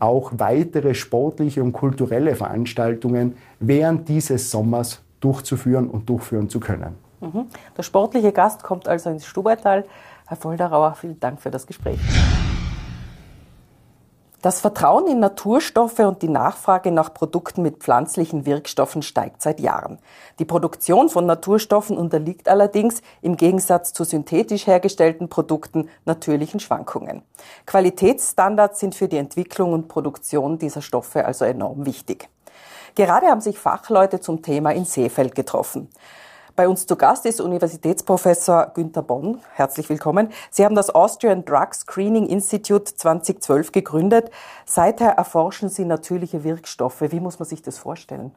auch 0.01 0.33
weitere 0.37 0.95
sportliche 0.95 1.63
und 1.63 1.73
kulturelle 1.73 2.35
Veranstaltungen 2.35 3.37
während 3.61 4.09
dieses 4.09 4.51
Sommers 4.51 5.03
durchzuführen 5.21 5.89
und 5.89 6.09
durchführen 6.09 6.49
zu 6.49 6.59
können. 6.59 6.97
Mhm. 7.21 7.47
Der 7.77 7.83
sportliche 7.83 8.33
Gast 8.33 8.63
kommt 8.63 8.89
also 8.89 9.11
ins 9.11 9.27
Stubaital. 9.27 9.85
Herr 10.27 10.37
Volderauer, 10.37 10.95
vielen 10.95 11.21
Dank 11.21 11.41
für 11.41 11.51
das 11.51 11.67
Gespräch. 11.67 11.99
Das 14.43 14.63
Vertrauen 14.63 15.07
in 15.07 15.21
Naturstoffe 15.21 15.99
und 15.99 16.23
die 16.23 16.29
Nachfrage 16.29 16.91
nach 16.91 17.13
Produkten 17.13 17.61
mit 17.61 17.77
pflanzlichen 17.77 18.47
Wirkstoffen 18.47 19.03
steigt 19.03 19.43
seit 19.43 19.61
Jahren. 19.61 19.99
Die 20.39 20.47
Produktion 20.47 21.11
von 21.11 21.27
Naturstoffen 21.27 21.99
unterliegt 21.99 22.49
allerdings 22.49 23.03
im 23.21 23.37
Gegensatz 23.37 23.93
zu 23.93 24.05
synthetisch 24.05 24.67
hergestellten 24.67 25.29
Produkten 25.29 25.91
natürlichen 26.07 26.59
Schwankungen. 26.59 27.21
Qualitätsstandards 27.67 28.81
sind 28.81 28.95
für 28.95 29.09
die 29.09 29.19
Entwicklung 29.19 29.75
und 29.75 29.89
Produktion 29.89 30.59
dieser 30.59 30.81
Stoffe 30.81 31.27
also 31.27 31.45
enorm 31.45 31.85
wichtig. 31.85 32.31
Gerade 32.95 33.27
haben 33.27 33.43
sich 33.43 33.59
Fachleute 33.59 34.21
zum 34.21 34.41
Thema 34.41 34.71
in 34.71 34.87
Seefeld 34.87 35.35
getroffen. 35.35 35.91
Bei 36.61 36.69
uns 36.69 36.87
zu 36.87 36.95
Gast 36.95 37.25
ist 37.25 37.41
Universitätsprofessor 37.41 38.73
Günter 38.75 39.03
Bonn. 39.03 39.39
Herzlich 39.55 39.89
willkommen. 39.89 40.29
Sie 40.51 40.63
haben 40.63 40.75
das 40.75 40.95
Austrian 40.95 41.47
Drug 41.47 41.73
Screening 41.73 42.27
Institute 42.27 42.85
2012 42.95 43.73
gegründet. 43.73 44.31
Seither 44.67 45.13
erforschen 45.13 45.71
Sie 45.71 45.87
natürliche 45.87 46.45
Wirkstoffe. 46.45 47.01
Wie 47.01 47.19
muss 47.19 47.39
man 47.39 47.49
sich 47.49 47.63
das 47.63 47.79
vorstellen? 47.79 48.33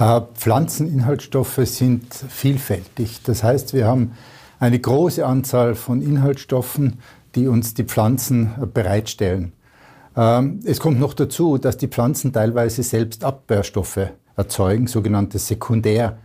Äh, 0.00 0.22
Pflanzeninhaltsstoffe 0.34 1.60
sind 1.62 2.12
vielfältig. 2.12 3.22
Das 3.22 3.44
heißt, 3.44 3.72
wir 3.72 3.86
haben 3.86 4.16
eine 4.58 4.80
große 4.80 5.24
Anzahl 5.24 5.76
von 5.76 6.02
Inhaltsstoffen, 6.02 6.98
die 7.36 7.46
uns 7.46 7.74
die 7.74 7.84
Pflanzen 7.84 8.52
bereitstellen. 8.74 9.52
Ähm, 10.16 10.58
es 10.64 10.80
kommt 10.80 10.98
noch 10.98 11.14
dazu, 11.14 11.56
dass 11.56 11.76
die 11.76 11.86
Pflanzen 11.86 12.32
teilweise 12.32 12.82
selbst 12.82 13.22
Abwehrstoffe 13.22 14.08
erzeugen, 14.34 14.88
sogenannte 14.88 15.38
Sekundär. 15.38 16.18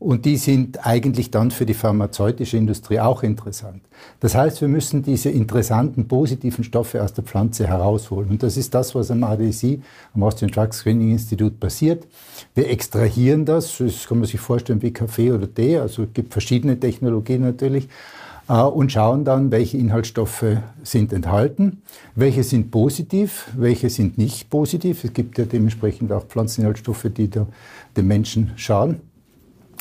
Und 0.00 0.26
die 0.26 0.36
sind 0.36 0.86
eigentlich 0.86 1.32
dann 1.32 1.50
für 1.50 1.66
die 1.66 1.74
pharmazeutische 1.74 2.56
Industrie 2.56 3.00
auch 3.00 3.24
interessant. 3.24 3.82
Das 4.20 4.36
heißt, 4.36 4.60
wir 4.60 4.68
müssen 4.68 5.02
diese 5.02 5.28
interessanten 5.28 6.06
positiven 6.06 6.62
Stoffe 6.62 7.02
aus 7.02 7.14
der 7.14 7.24
Pflanze 7.24 7.66
herausholen 7.66 8.30
und 8.30 8.44
das 8.44 8.56
ist 8.56 8.74
das, 8.74 8.94
was 8.94 9.10
am 9.10 9.24
ADSI, 9.24 9.82
am 10.14 10.22
Austrian 10.22 10.52
Drug 10.52 10.72
Screening 10.72 11.10
Institute 11.10 11.56
passiert. 11.56 12.06
Wir 12.54 12.70
extrahieren 12.70 13.44
das, 13.44 13.78
das 13.78 14.06
kann 14.06 14.18
man 14.18 14.28
sich 14.28 14.38
vorstellen 14.38 14.82
wie 14.82 14.92
Kaffee 14.92 15.32
oder 15.32 15.52
Tee, 15.52 15.78
also 15.78 16.04
es 16.04 16.12
gibt 16.14 16.32
verschiedene 16.32 16.78
Technologien 16.78 17.42
natürlich 17.42 17.88
äh, 18.48 18.62
und 18.62 18.92
schauen 18.92 19.24
dann, 19.24 19.50
welche 19.50 19.78
Inhaltsstoffe 19.78 20.44
sind 20.84 21.12
enthalten, 21.12 21.82
welche 22.14 22.44
sind 22.44 22.70
positiv, 22.70 23.48
welche 23.56 23.90
sind 23.90 24.16
nicht 24.16 24.48
positiv. 24.48 25.02
Es 25.02 25.12
gibt 25.12 25.38
ja 25.38 25.44
dementsprechend 25.44 26.12
auch 26.12 26.24
Pflanzeninhaltsstoffe, 26.26 27.06
die 27.16 27.28
der, 27.28 27.46
dem 27.96 28.06
Menschen 28.06 28.52
schaden. 28.54 29.00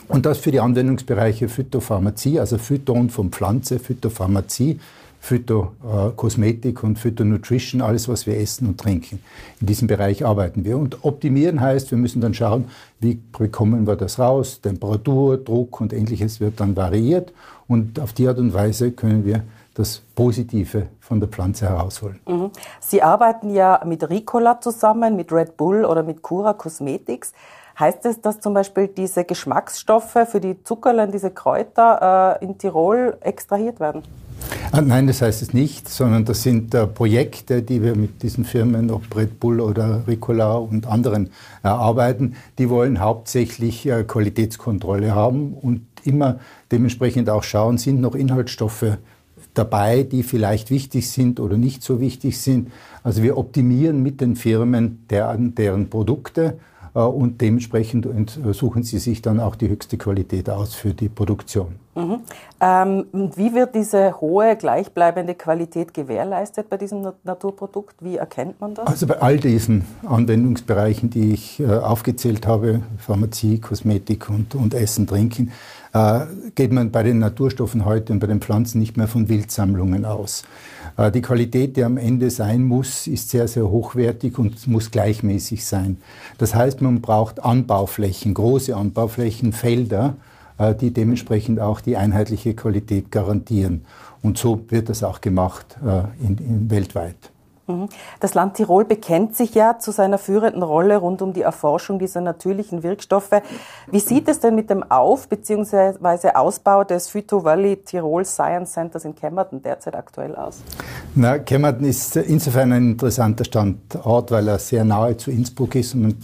Und 0.07 0.25
das 0.25 0.37
für 0.37 0.51
die 0.51 0.59
Anwendungsbereiche 0.59 1.49
Phytopharmazie, 1.49 2.39
also 2.39 2.57
Phyton 2.57 3.09
von 3.09 3.29
Pflanze, 3.29 3.79
Phytopharmazie, 3.79 4.79
Phytokosmetik 5.19 6.83
und 6.83 6.97
Phytonutrition, 6.97 7.81
alles, 7.81 8.07
was 8.07 8.25
wir 8.25 8.37
essen 8.37 8.67
und 8.67 8.79
trinken. 8.79 9.19
In 9.59 9.67
diesem 9.67 9.87
Bereich 9.87 10.25
arbeiten 10.25 10.63
wir. 10.63 10.77
Und 10.77 11.03
optimieren 11.03 11.59
heißt, 11.59 11.91
wir 11.91 11.97
müssen 11.97 12.21
dann 12.21 12.33
schauen, 12.33 12.65
wie 12.99 13.19
bekommen 13.37 13.85
wir 13.87 13.95
das 13.95 14.19
raus. 14.19 14.61
Temperatur, 14.61 15.37
Druck 15.37 15.81
und 15.81 15.91
ähnliches 15.91 16.39
wird 16.39 16.59
dann 16.59 16.75
variiert. 16.75 17.33
Und 17.67 17.99
auf 17.99 18.13
die 18.13 18.27
Art 18.27 18.37
und 18.37 18.53
Weise 18.53 18.91
können 18.91 19.25
wir 19.25 19.43
das 19.73 20.01
Positive 20.15 20.87
von 21.01 21.19
der 21.19 21.29
Pflanze 21.29 21.67
herausholen. 21.67 22.19
Mhm. 22.27 22.51
Sie 22.79 23.01
arbeiten 23.01 23.53
ja 23.53 23.81
mit 23.85 24.09
Ricola 24.09 24.59
zusammen, 24.61 25.15
mit 25.15 25.31
Red 25.31 25.57
Bull 25.57 25.85
oder 25.85 26.03
mit 26.03 26.21
Cura 26.21 26.53
Cosmetics. 26.53 27.33
Heißt 27.79 28.05
es, 28.05 28.22
dass 28.22 28.39
zum 28.39 28.55
Beispiel 28.55 28.88
diese 28.88 29.24
Geschmacksstoffe 29.24 30.17
für 30.31 30.41
die 30.41 30.63
Zuckerlein, 30.63 31.12
diese 31.12 31.29
Kräuter 31.29 32.39
äh, 32.41 32.43
in 32.43 32.57
Tirol 32.57 33.17
extrahiert 33.22 33.79
werden? 33.79 34.01
Ah, 34.72 34.81
nein, 34.81 35.05
das 35.05 35.22
heißt 35.22 35.43
es 35.43 35.53
nicht, 35.53 35.88
sondern 35.88 36.25
das 36.25 36.41
sind 36.41 36.74
äh, 36.74 36.88
Projekte, 36.88 37.62
die 37.62 37.84
wir 37.84 37.96
mit 37.96 38.24
diesen 38.24 38.46
Firmen, 38.46 38.89
ob 38.89 39.15
Red 39.15 39.39
Bull 39.39 39.62
oder 39.62 40.01
Ricola 40.07 40.55
und 40.55 40.88
anderen 40.88 41.29
erarbeiten. 41.62 42.36
Die 42.57 42.69
wollen 42.69 43.00
hauptsächlich 43.00 43.86
äh, 43.86 44.03
Qualitätskontrolle 44.03 45.13
haben 45.13 45.53
und 45.53 45.86
immer 46.03 46.39
dementsprechend 46.72 47.29
auch 47.29 47.43
schauen, 47.43 47.77
sind 47.77 48.01
noch 48.01 48.15
Inhaltsstoffe 48.15 48.98
dabei, 49.53 50.03
die 50.03 50.24
vielleicht 50.24 50.72
wichtig 50.72 51.10
sind 51.12 51.39
oder 51.39 51.57
nicht 51.57 51.84
so 51.84 52.00
wichtig 52.00 52.39
sind. 52.39 52.72
Also 53.03 53.22
wir 53.22 53.38
optimieren 53.38 54.01
mit 54.01 54.19
den 54.19 54.36
Firmen 54.36 55.05
deren, 55.10 55.53
deren 55.55 55.89
Produkte 55.89 56.46
äh, 56.46 56.76
und 57.06 57.42
dementsprechend 57.42 58.08
suchen 58.51 58.84
sie 58.84 59.00
sich 59.00 59.22
dann 59.22 59.39
auch 59.39 59.56
die 59.56 59.70
höchste 59.70 59.98
Qualität 59.98 60.50
aus 60.50 60.74
für 60.74 60.94
die 60.94 61.10
Produktion. 61.10 61.75
Mhm. 61.98 62.20
Ähm, 62.62 63.06
wie 63.36 63.56
wird 63.56 63.74
diese 63.74 64.22
hohe, 64.22 64.56
gleichbleibende 64.56 65.34
Qualität 65.34 65.96
gewährleistet 65.96 66.70
bei 66.70 66.77
diesem 66.77 67.12
Naturprodukt? 67.24 67.96
Wie 68.01 68.18
erkennt 68.18 68.62
man 68.62 68.75
das? 68.75 68.86
Also 68.86 69.08
bei 69.08 69.20
all 69.20 69.38
diesen 69.38 69.84
Anwendungsbereichen, 70.08 71.10
die 71.10 71.34
ich 71.34 71.60
äh, 71.60 71.66
aufgezählt 71.66 72.46
habe, 72.46 72.82
Pharmazie, 73.00 73.60
Kosmetik 73.60 74.30
und, 74.30 74.54
und 74.54 74.75
Essen, 74.75 75.08
Trinken, 75.08 75.51
äh, 75.94 76.25
geht 76.54 76.72
man 76.72 76.92
bei 76.92 77.01
den 77.01 77.18
Naturstoffen 77.18 77.84
heute 77.84 78.13
und 78.13 78.20
bei 78.20 78.27
den 78.27 78.42
Pflanzen 78.42 78.80
nicht 78.80 78.96
mehr 78.96 79.08
von 79.08 79.27
Wildsammlungen 79.27 80.06
aus. 80.06 80.44
Äh, 80.98 81.12
die 81.12 81.22
Qualität, 81.22 81.77
die 81.77 81.84
am 81.84 81.98
Ende 81.98 82.30
sein 82.30 82.63
muss, 82.63 83.08
ist 83.08 83.30
sehr, 83.30 83.48
sehr 83.48 83.70
hochwertig 83.70 84.38
und 84.38 84.68
muss 84.68 84.92
gleichmäßig 84.92 85.66
sein. 85.66 85.98
Das 86.38 86.56
heißt, 86.56 86.82
man 86.82 87.01
braucht 87.01 87.44
Anbauflächen, 87.44 88.34
große 88.34 88.75
Anbauflächen, 88.75 89.54
Felder, 89.54 90.16
äh, 90.58 90.75
die 90.75 90.92
dementsprechend 90.92 91.60
auch 91.60 91.80
die 91.80 91.96
einheitliche 91.96 92.56
Qualität 92.56 93.12
garantieren. 93.12 93.86
Und 94.22 94.38
so 94.38 94.60
wird 94.70 94.89
das 94.89 95.04
auch 95.04 95.22
gemacht 95.22 95.77
in, 96.20 96.38
in 96.39 96.72
weltweit. 96.72 97.16
Mhm. 97.67 97.89
Das 98.21 98.33
Land 98.33 98.55
Tirol 98.55 98.86
bekennt 98.86 99.36
sich 99.36 99.53
ja 99.53 99.77
zu 99.77 99.91
seiner 99.91 100.17
führenden 100.17 100.63
Rolle 100.63 100.97
rund 100.97 101.21
um 101.21 101.33
die 101.33 101.41
Erforschung 101.41 102.00
dieser 102.00 102.21
natürlichen 102.21 102.81
Wirkstoffe. 102.81 103.41
Wie 103.91 104.00
sieht 104.00 104.27
es 104.29 104.39
denn 104.39 104.55
mit 104.55 104.69
dem 104.69 104.89
Auf- 104.89 105.27
bzw. 105.27 106.29
Ausbau 106.33 106.83
des 106.86 107.09
Phyto 107.09 107.43
Valley 107.43 107.77
Tirol 107.77 108.24
Science 108.25 108.71
Centers 108.71 109.03
in 109.03 109.15
Kemmerton 109.15 109.62
derzeit 109.62 109.95
aktuell 109.95 110.36
aus? 110.36 110.62
Na, 111.13 111.39
Kemmerton 111.39 111.86
ist 111.86 112.15
insofern 112.15 112.71
ein 112.71 112.91
interessanter 112.91 113.43
Standort, 113.43 114.31
weil 114.31 114.47
er 114.47 114.59
sehr 114.59 114.86
nahe 114.86 115.17
zu 115.17 115.31
Innsbruck 115.31 115.75
ist 115.75 115.93
und 115.93 116.15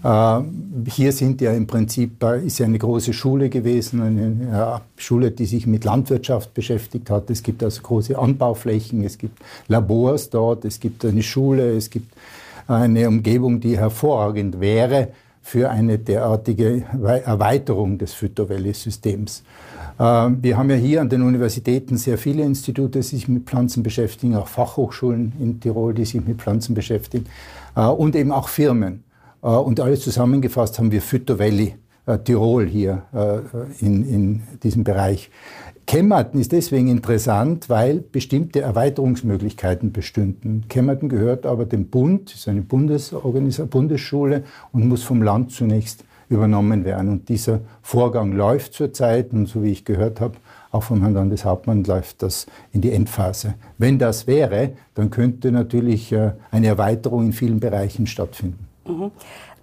hier 0.00 1.12
sind 1.12 1.40
ja 1.40 1.52
im 1.52 1.66
Prinzip, 1.66 2.22
ist 2.44 2.58
ja 2.60 2.66
eine 2.66 2.78
große 2.78 3.12
Schule 3.12 3.48
gewesen, 3.48 4.00
eine 4.00 4.80
Schule, 4.96 5.32
die 5.32 5.44
sich 5.44 5.66
mit 5.66 5.84
Landwirtschaft 5.84 6.54
beschäftigt 6.54 7.10
hat. 7.10 7.30
Es 7.30 7.42
gibt 7.42 7.64
also 7.64 7.82
große 7.82 8.16
Anbauflächen, 8.16 9.02
es 9.02 9.18
gibt 9.18 9.38
Labors 9.66 10.30
dort, 10.30 10.64
es 10.64 10.78
gibt 10.78 11.04
eine 11.04 11.22
Schule, 11.22 11.76
es 11.76 11.90
gibt 11.90 12.12
eine 12.68 13.08
Umgebung, 13.08 13.60
die 13.60 13.76
hervorragend 13.78 14.60
wäre 14.60 15.08
für 15.42 15.70
eine 15.70 15.98
derartige 15.98 16.84
Erweiterung 17.24 17.96
des 17.96 18.12
Phyto-Valley-Systems. 18.12 19.42
Ähm, 19.98 20.38
wir 20.42 20.58
haben 20.58 20.68
ja 20.68 20.76
hier 20.76 21.00
an 21.00 21.08
den 21.08 21.22
Universitäten 21.22 21.96
sehr 21.96 22.18
viele 22.18 22.42
Institute, 22.42 22.98
die 22.98 23.02
sich 23.02 23.28
mit 23.28 23.46
Pflanzen 23.46 23.82
beschäftigen, 23.82 24.36
auch 24.36 24.48
Fachhochschulen 24.48 25.32
in 25.40 25.58
Tirol, 25.60 25.94
die 25.94 26.04
sich 26.04 26.22
mit 26.24 26.42
Pflanzen 26.42 26.74
beschäftigen 26.74 27.26
äh, 27.74 27.86
und 27.86 28.14
eben 28.14 28.30
auch 28.30 28.48
Firmen. 28.48 29.04
Äh, 29.42 29.48
und 29.48 29.80
alles 29.80 30.00
zusammengefasst 30.00 30.78
haben 30.78 30.92
wir 30.92 31.02
Phyto 31.02 31.38
Valley 31.38 31.74
äh, 32.06 32.18
Tirol 32.18 32.66
hier 32.66 33.02
in, 33.80 34.04
in 34.08 34.42
diesem 34.62 34.84
Bereich. 34.84 35.30
Kemmerton 35.86 36.38
ist 36.38 36.52
deswegen 36.52 36.88
interessant, 36.88 37.70
weil 37.70 38.00
bestimmte 38.00 38.60
Erweiterungsmöglichkeiten 38.60 39.90
bestünden. 39.90 40.66
Kemmerton 40.68 41.08
gehört 41.08 41.46
aber 41.46 41.64
dem 41.64 41.86
Bund, 41.86 42.34
ist 42.34 42.46
eine 42.46 42.60
Bundesschule 42.60 44.44
und 44.70 44.86
muss 44.86 45.02
vom 45.02 45.22
Land 45.22 45.52
zunächst 45.52 46.04
übernommen 46.28 46.84
werden. 46.84 47.08
Und 47.08 47.28
dieser 47.30 47.60
Vorgang 47.80 48.32
läuft 48.32 48.74
zurzeit 48.74 49.32
und 49.32 49.46
so 49.46 49.62
wie 49.62 49.70
ich 49.70 49.86
gehört 49.86 50.20
habe, 50.20 50.34
auch 50.70 50.82
vom 50.82 51.00
Herrn 51.00 51.14
Landeshauptmann 51.14 51.84
läuft 51.84 52.22
das 52.22 52.46
in 52.72 52.82
die 52.82 52.92
Endphase. 52.92 53.54
Wenn 53.78 53.98
das 53.98 54.26
wäre, 54.26 54.72
dann 54.94 55.08
könnte 55.08 55.50
natürlich 55.50 56.12
äh, 56.12 56.32
eine 56.50 56.66
Erweiterung 56.66 57.26
in 57.26 57.32
vielen 57.32 57.60
Bereichen 57.60 58.06
stattfinden. 58.06 58.67
Mhm. 58.88 59.12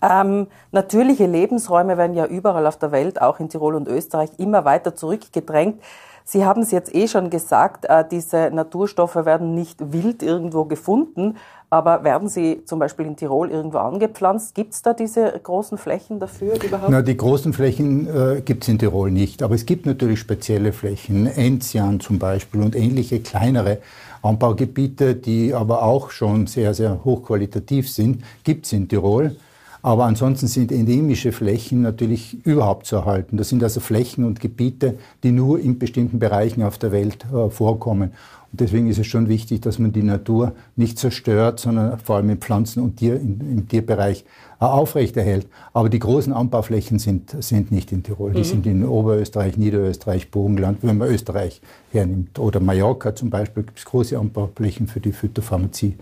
Ähm, 0.02 0.48
natürliche 0.72 1.26
Lebensräume 1.26 1.98
werden 1.98 2.16
ja 2.16 2.26
überall 2.26 2.68
auf 2.68 2.78
der 2.78 2.92
Welt, 2.92 3.22
auch 3.22 3.40
in 3.40 3.50
Tirol 3.50 3.76
und 3.76 3.88
Österreich, 3.88 4.30
immer 4.38 4.66
weiter 4.66 4.96
zurückgedrängt. 4.96 5.82
Sie 6.28 6.44
haben 6.44 6.64
es 6.64 6.72
jetzt 6.72 6.94
eh 6.96 7.08
schon 7.08 7.30
gesagt, 7.30 7.86
äh, 7.86 8.04
diese 8.10 8.50
Naturstoffe 8.52 9.16
werden 9.16 9.54
nicht 9.54 9.94
wild 9.94 10.24
irgendwo 10.24 10.66
gefunden, 10.66 11.38
aber 11.70 12.04
werden 12.04 12.30
sie 12.30 12.64
zum 12.66 12.80
Beispiel 12.80 13.06
in 13.06 13.16
Tirol 13.16 13.52
irgendwo 13.52 13.78
angepflanzt? 13.78 14.56
Gibt 14.56 14.74
es 14.74 14.82
da 14.82 14.94
diese 14.94 15.32
großen 15.32 15.78
Flächen 15.78 16.20
dafür 16.20 16.56
überhaupt? 16.64 16.90
Na, 16.90 17.04
die 17.04 17.16
großen 17.16 17.54
Flächen 17.54 18.08
äh, 18.08 18.42
gibt 18.42 18.64
es 18.64 18.70
in 18.70 18.80
Tirol 18.80 19.12
nicht, 19.12 19.44
aber 19.44 19.54
es 19.54 19.68
gibt 19.68 19.86
natürlich 19.86 20.20
spezielle 20.20 20.74
Flächen, 20.74 21.28
Enzian 21.28 22.00
zum 22.00 22.18
Beispiel 22.18 22.62
und 22.64 22.76
ähnliche 22.76 23.20
kleinere 23.20 23.78
Anbaugebiete, 24.24 25.14
die 25.14 25.54
aber 25.54 25.84
auch 25.84 26.10
schon 26.10 26.48
sehr, 26.48 26.74
sehr 26.74 27.06
hochqualitativ 27.06 27.92
sind, 27.92 28.24
gibt 28.44 28.66
es 28.66 28.74
in 28.74 28.88
Tirol. 28.88 29.36
Aber 29.86 30.06
ansonsten 30.06 30.48
sind 30.48 30.72
endemische 30.72 31.32
Flächen 31.32 31.84
natürlich 31.84 32.44
überhaupt 32.44 32.88
zu 32.88 32.96
erhalten. 32.96 33.38
Das 33.38 33.50
sind 33.50 33.62
also 33.62 33.80
Flächen 33.80 34.26
und 34.26 34.40
Gebiete, 34.40 34.98
die 35.22 35.30
nur 35.30 35.60
in 35.60 35.78
bestimmten 35.78 36.18
Bereichen 36.18 36.64
auf 36.64 36.80
der 36.80 36.92
Welt 36.92 37.24
äh, 37.32 37.52
vorkommen. 37.52 38.14
Und 38.52 38.62
deswegen 38.62 38.88
ist 38.88 38.98
es 38.98 39.06
schon 39.06 39.30
wichtig, 39.30 39.62
dass 39.62 39.78
man 39.78 39.94
die 39.94 40.02
Natur 40.02 40.54
nicht 40.76 40.98
zerstört, 40.98 41.60
sondern 41.60 42.00
vor 42.00 42.16
allem 42.16 42.32
im 42.32 42.40
Pflanzen- 42.40 42.82
und 42.82 42.98
Tier, 42.98 43.18
im 43.18 43.68
Tierbereich 43.68 44.26
äh, 44.60 44.66
aufrechterhält. 44.66 45.46
Aber 45.72 45.90
die 45.90 46.00
großen 46.00 46.34
Anbauflächen 46.34 46.98
sind, 46.98 47.36
sind 47.44 47.72
nicht 47.72 47.92
in 47.92 48.02
Tirol. 48.02 48.32
Die 48.32 48.40
mhm. 48.40 48.44
sind 48.44 48.66
in 48.66 48.86
Oberösterreich, 48.88 49.56
Niederösterreich, 49.56 50.32
Burgenland, 50.32 50.80
wenn 50.82 50.98
man 50.98 51.10
Österreich 51.10 51.62
hernimmt. 51.92 52.40
Oder 52.40 52.60
Mallorca 52.60 53.16
zum 53.16 53.30
Beispiel 53.30 53.62
gibt 53.62 53.78
es 53.78 53.86
große 53.86 54.18
Anbauflächen 54.18 54.88
für 54.88 55.00
die 55.00 55.12
Phytopharmazie. 55.12 55.94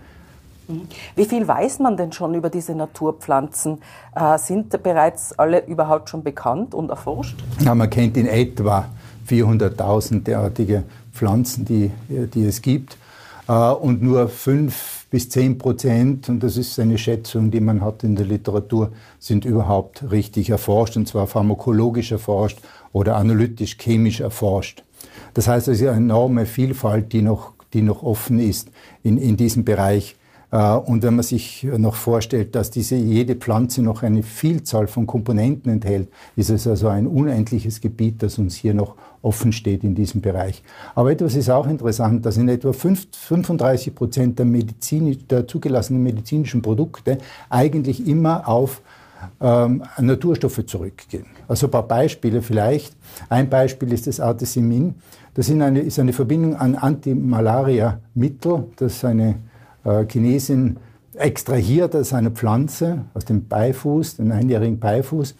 Wie 1.16 1.24
viel 1.24 1.46
weiß 1.46 1.78
man 1.80 1.96
denn 1.96 2.12
schon 2.12 2.34
über 2.34 2.50
diese 2.50 2.74
Naturpflanzen? 2.74 3.78
Äh, 4.14 4.38
sind 4.38 4.82
bereits 4.82 5.38
alle 5.38 5.66
überhaupt 5.66 6.10
schon 6.10 6.22
bekannt 6.22 6.74
und 6.74 6.90
erforscht? 6.90 7.36
Ja, 7.60 7.74
man 7.74 7.90
kennt 7.90 8.16
in 8.16 8.26
etwa 8.26 8.86
400.000 9.28 10.22
derartige 10.22 10.84
Pflanzen, 11.12 11.64
die, 11.64 11.90
die 12.08 12.44
es 12.44 12.62
gibt. 12.62 12.96
Äh, 13.48 13.52
und 13.52 14.02
nur 14.02 14.28
5 14.28 15.06
bis 15.10 15.28
10 15.28 15.58
Prozent, 15.58 16.28
und 16.28 16.42
das 16.42 16.56
ist 16.56 16.78
eine 16.80 16.98
Schätzung, 16.98 17.50
die 17.50 17.60
man 17.60 17.82
hat 17.82 18.02
in 18.02 18.16
der 18.16 18.26
Literatur, 18.26 18.90
sind 19.18 19.44
überhaupt 19.44 20.10
richtig 20.10 20.50
erforscht, 20.50 20.96
und 20.96 21.06
zwar 21.06 21.26
pharmakologisch 21.26 22.12
erforscht 22.12 22.58
oder 22.92 23.16
analytisch-chemisch 23.16 24.20
erforscht. 24.20 24.82
Das 25.34 25.48
heißt, 25.48 25.68
es 25.68 25.80
ist 25.80 25.86
eine 25.86 25.98
enorme 25.98 26.46
Vielfalt, 26.46 27.12
die 27.12 27.22
noch, 27.22 27.52
die 27.72 27.82
noch 27.82 28.02
offen 28.02 28.38
ist 28.38 28.70
in, 29.02 29.18
in 29.18 29.36
diesem 29.36 29.64
Bereich. 29.64 30.16
Äh, 30.50 30.74
und 30.74 31.02
wenn 31.02 31.16
man 31.16 31.22
sich 31.22 31.64
noch 31.64 31.94
vorstellt, 31.94 32.54
dass 32.54 32.70
diese, 32.70 32.96
jede 32.96 33.34
Pflanze 33.34 33.82
noch 33.82 34.02
eine 34.02 34.22
Vielzahl 34.22 34.86
von 34.86 35.06
Komponenten 35.06 35.72
enthält, 35.72 36.08
ist 36.36 36.50
es 36.50 36.66
also 36.66 36.88
ein 36.88 37.06
unendliches 37.06 37.80
Gebiet, 37.80 38.22
das 38.22 38.38
uns 38.38 38.54
hier 38.54 38.74
noch 38.74 38.94
offen 39.22 39.52
steht 39.52 39.84
in 39.84 39.94
diesem 39.94 40.20
Bereich. 40.20 40.62
Aber 40.94 41.10
etwas 41.10 41.34
ist 41.34 41.50
auch 41.50 41.66
interessant, 41.66 42.24
dass 42.26 42.36
in 42.36 42.48
etwa 42.48 42.72
35 42.72 43.94
Prozent 43.94 44.38
der, 44.38 44.46
Medizin, 44.46 45.26
der 45.28 45.48
zugelassenen 45.48 46.02
medizinischen 46.02 46.62
Produkte 46.62 47.18
eigentlich 47.48 48.06
immer 48.06 48.46
auf 48.46 48.82
ähm, 49.40 49.82
Naturstoffe 49.98 50.66
zurückgehen. 50.66 51.26
Also 51.48 51.66
ein 51.66 51.70
paar 51.70 51.88
Beispiele 51.88 52.42
vielleicht. 52.42 52.94
Ein 53.28 53.48
Beispiel 53.48 53.92
ist 53.92 54.06
das 54.06 54.20
Artesimin. 54.20 54.94
Das 55.34 55.50
eine, 55.50 55.80
ist 55.80 55.98
eine 55.98 56.12
Verbindung 56.12 56.56
an 56.56 56.76
Antimalaria-Mittel, 56.76 58.64
das 58.76 59.04
eine 59.04 59.30
äh, 59.30 59.34
Chinesin 59.84 60.78
extrahiert 61.16 61.94
aus 61.94 62.12
einer 62.12 62.30
Pflanze, 62.30 63.04
aus 63.14 63.24
dem 63.24 63.46
Beifuß, 63.46 64.16
dem 64.16 64.32
einjährigen 64.32 64.78
Beifuß. 64.78 65.34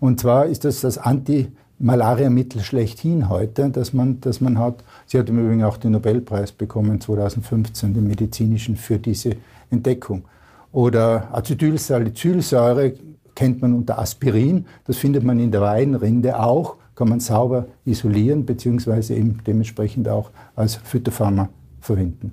Und 0.00 0.20
zwar 0.20 0.46
ist 0.46 0.64
das 0.64 0.80
das 0.80 0.98
Anti-Malaria-Mittel 0.98 2.62
schlechthin 2.62 3.28
heute, 3.28 3.70
das 3.70 3.92
man, 3.92 4.20
das 4.20 4.40
man 4.40 4.58
hat. 4.58 4.84
Sie 5.06 5.18
hat 5.18 5.28
im 5.28 5.38
Übrigen 5.38 5.64
auch 5.64 5.76
den 5.76 5.92
Nobelpreis 5.92 6.52
bekommen 6.52 7.00
2015, 7.00 7.94
den 7.94 8.06
medizinischen, 8.06 8.76
für 8.76 8.98
diese 8.98 9.36
Entdeckung. 9.70 10.24
Oder 10.72 11.28
Acetylsalicylsäure 11.32 12.94
kennt 13.34 13.62
man 13.62 13.74
unter 13.74 13.98
Aspirin. 13.98 14.66
Das 14.86 14.96
findet 14.96 15.24
man 15.24 15.38
in 15.38 15.50
der 15.50 15.60
Weinrinde 15.60 16.40
auch. 16.40 16.76
Kann 16.94 17.08
man 17.08 17.20
sauber 17.20 17.66
isolieren, 17.84 18.44
beziehungsweise 18.44 19.14
eben 19.14 19.38
dementsprechend 19.46 20.08
auch 20.08 20.30
als 20.56 20.74
Phytopharma 20.74 21.48
verwenden. 21.80 22.32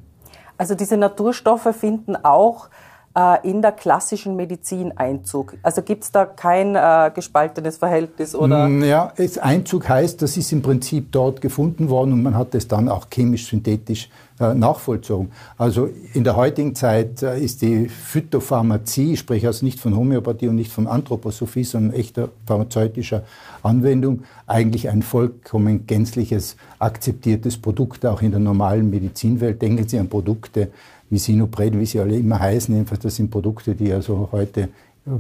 Also 0.58 0.76
diese 0.76 0.98
Naturstoffe 0.98 1.76
finden 1.76 2.16
auch 2.16 2.70
äh, 3.16 3.50
in 3.50 3.62
der 3.62 3.72
klassischen 3.72 4.36
Medizin 4.36 4.92
Einzug. 4.98 5.56
Also 5.64 5.82
gibt 5.82 6.04
es 6.04 6.12
da 6.12 6.26
kein 6.26 6.76
äh, 6.76 7.12
gespaltenes 7.14 7.78
Verhältnis 7.78 8.36
oder? 8.36 8.68
Mm, 8.68 8.84
ja, 8.84 9.14
Einzug 9.42 9.88
heißt, 9.88 10.22
das 10.22 10.38
ist 10.38 10.52
im 10.52 10.62
Prinzip 10.62 11.12
dort 11.12 11.42
gefunden 11.42 11.90
worden 11.90 12.14
und 12.14 12.24
man 12.24 12.38
hat 12.38 12.54
es 12.56 12.68
dann 12.68 12.90
auch 12.90 13.08
chemisch 13.10 13.48
synthetisch 13.48 14.10
äh, 14.40 14.54
nachvollzogen. 14.54 15.32
Also 15.58 15.90
in 16.14 16.26
der 16.26 16.36
heutigen 16.36 16.76
Zeit 16.76 17.24
äh, 17.24 17.40
ist 17.40 17.62
die 17.62 17.88
Phytopharmazie, 17.88 19.14
ich 19.14 19.20
spreche 19.20 19.48
also 19.48 19.66
nicht 19.66 19.80
von 19.80 19.96
Homöopathie 19.96 20.50
und 20.50 20.56
nicht 20.56 20.74
von 20.74 20.88
Anthroposophie, 20.88 21.64
sondern 21.64 21.98
echter 21.98 22.30
pharmazeutischer 22.46 23.24
Anwendung, 23.64 24.24
eigentlich 24.46 24.90
ein 24.90 25.04
vollkommen 25.04 25.88
gänzliches 25.88 26.58
akzeptiertes 26.80 27.58
Produkt, 27.58 28.06
auch 28.06 28.22
in 28.22 28.32
der 28.32 28.42
normalen 28.42 28.90
Medizinwelt. 28.90 29.62
Denken 29.62 29.88
Sie 29.88 29.98
an 29.98 30.10
Produkte 30.10 30.70
wie 31.10 31.18
Sinopred, 31.18 31.78
wie 31.78 31.86
sie 31.86 32.00
alle 32.00 32.18
immer 32.18 32.40
heißen. 32.40 32.74
Jedenfalls, 32.74 33.02
das 33.02 33.16
sind 33.16 33.32
Produkte, 33.32 33.76
die 33.76 33.92
also 33.92 34.30
heute 34.32 34.70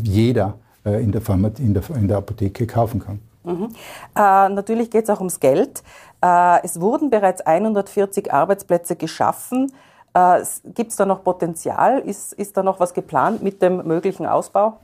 jeder 0.04 0.56
äh, 0.86 1.04
in 1.04 1.12
der, 1.12 1.22
Pharma, 1.22 1.52
in 1.58 1.74
der, 1.74 1.84
in 1.96 2.08
der 2.08 2.18
Apotheke 2.18 2.66
kaufen 2.66 3.00
kann. 3.00 3.20
Mhm. 3.44 3.70
Äh, 4.16 4.50
natürlich 4.50 4.90
geht 4.90 5.04
es 5.04 5.10
auch 5.10 5.20
ums 5.20 5.40
Geld. 5.40 5.84
Äh, 6.22 6.64
es 6.64 6.80
wurden 6.82 7.10
bereits 7.10 7.42
140 7.42 8.34
Arbeitsplätze 8.34 8.96
geschaffen. 8.96 9.72
Äh, 10.14 10.42
Gibt 10.74 10.92
es 10.92 10.98
da 10.98 11.06
noch 11.06 11.24
Potenzial? 11.24 12.00
Ist, 12.00 12.34
ist 12.34 12.58
da 12.58 12.64
noch 12.64 12.80
was 12.80 12.94
geplant 12.94 13.44
mit 13.44 13.62
dem 13.62 13.86
möglichen 13.86 14.26
Ausbau? 14.26 14.80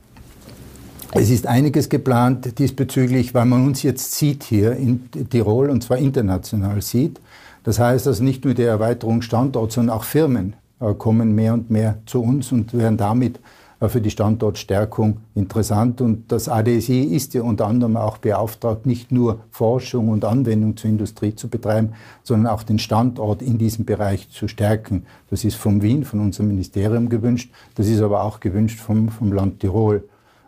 Es 1.14 1.28
ist 1.28 1.46
einiges 1.46 1.88
geplant 1.90 2.58
diesbezüglich, 2.58 3.34
weil 3.34 3.44
man 3.44 3.66
uns 3.66 3.82
jetzt 3.82 4.12
sieht 4.12 4.44
hier 4.44 4.72
in 4.72 5.10
Tirol 5.28 5.68
und 5.68 5.82
zwar 5.82 5.98
international 5.98 6.80
sieht. 6.80 7.20
Das 7.64 7.78
heißt 7.78 8.06
also 8.06 8.24
nicht 8.24 8.44
nur 8.44 8.54
die 8.54 8.62
Erweiterung 8.62 9.20
Standort, 9.20 9.72
sondern 9.72 9.96
auch 9.96 10.04
Firmen 10.04 10.54
kommen 10.98 11.34
mehr 11.34 11.54
und 11.54 11.70
mehr 11.70 11.98
zu 12.06 12.22
uns 12.22 12.52
und 12.52 12.76
werden 12.76 12.96
damit 12.96 13.38
äh, 13.82 13.88
für 13.88 14.00
die 14.00 14.10
Standortstärkung 14.10 15.18
interessant. 15.34 16.00
Und 16.00 16.30
das 16.30 16.48
ADSI 16.48 17.02
ist 17.02 17.34
ja 17.34 17.42
unter 17.42 17.66
anderem 17.66 17.96
auch 17.96 18.18
beauftragt, 18.18 18.86
nicht 18.86 19.12
nur 19.12 19.40
Forschung 19.50 20.08
und 20.08 20.24
Anwendung 20.24 20.76
zur 20.76 20.90
Industrie 20.90 21.34
zu 21.34 21.48
betreiben, 21.48 21.90
sondern 22.22 22.52
auch 22.52 22.62
den 22.62 22.78
Standort 22.78 23.42
in 23.42 23.58
diesem 23.58 23.84
Bereich 23.84 24.30
zu 24.30 24.48
stärken. 24.48 25.04
Das 25.30 25.44
ist 25.44 25.56
vom 25.56 25.82
Wien, 25.82 26.04
von 26.04 26.20
unserem 26.20 26.48
Ministerium 26.48 27.08
gewünscht. 27.08 27.52
Das 27.74 27.88
ist 27.88 28.00
aber 28.00 28.22
auch 28.22 28.40
gewünscht 28.40 28.78
vom, 28.78 29.08
vom 29.08 29.32
Land 29.32 29.60
Tirol. 29.60 30.04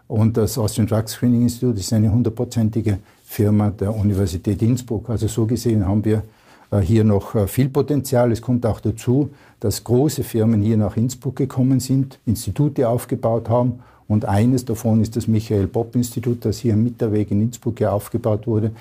Und 0.07 0.37
das 0.37 0.59
Austrian 0.59 0.87
Drug 0.87 1.09
Screening 1.09 1.43
Institute 1.43 1.81
ist 1.81 1.93
eine 1.93 2.13
hundertprozentige 2.13 2.99
Firma 3.25 3.71
der 3.71 3.95
Universität 3.95 4.63
Innsbruck. 4.63 5.09
Also 5.11 5.27
so 5.27 5.47
gesehen 5.47 5.87
haben 5.87 6.05
wir 6.05 6.19
äh, 6.19 6.23
hier 6.81 7.05
noch 7.05 7.35
äh, 7.35 7.47
viel 7.47 7.69
Potenzial. 7.69 8.33
Es 8.33 8.43
kommt 8.43 8.67
auch 8.67 8.81
dazu, 8.81 9.31
dass 9.61 9.85
große 9.85 10.25
Firmen 10.25 10.61
hier 10.63 10.77
nach 10.77 10.97
Innsbruck 10.97 11.37
gekommen 11.37 11.81
sind, 11.81 12.19
Institute 12.27 12.89
aufgebaut 12.89 13.49
haben. 13.49 13.81
Und 14.09 14.27
eines 14.27 14.65
davon 14.65 15.01
ist 15.01 15.17
das 15.17 15.27
Michael 15.27 15.67
Bopp 15.67 15.97
Institut, 15.97 16.45
das 16.45 16.59
hier 16.59 16.75
am 16.75 16.85
Mitterweg 16.85 17.31
in 17.31 17.41
Innsbruck 17.43 17.81
ja 17.81 17.91
aufgebaut 17.91 18.47
wurde, 18.47 18.73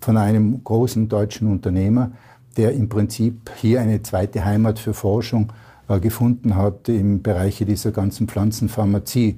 von 0.00 0.16
einem 0.16 0.62
großen 0.64 1.08
deutschen 1.08 1.50
Unternehmer, 1.50 2.10
der 2.56 2.72
im 2.72 2.88
Prinzip 2.88 3.50
hier 3.60 3.80
eine 3.80 4.02
zweite 4.02 4.44
Heimat 4.44 4.78
für 4.78 4.94
Forschung 4.94 5.52
äh, 5.88 6.00
gefunden 6.00 6.56
hat 6.56 6.88
im 6.88 7.22
Bereich 7.22 7.64
dieser 7.66 7.92
ganzen 7.92 8.28
Pflanzenpharmazie. 8.28 9.36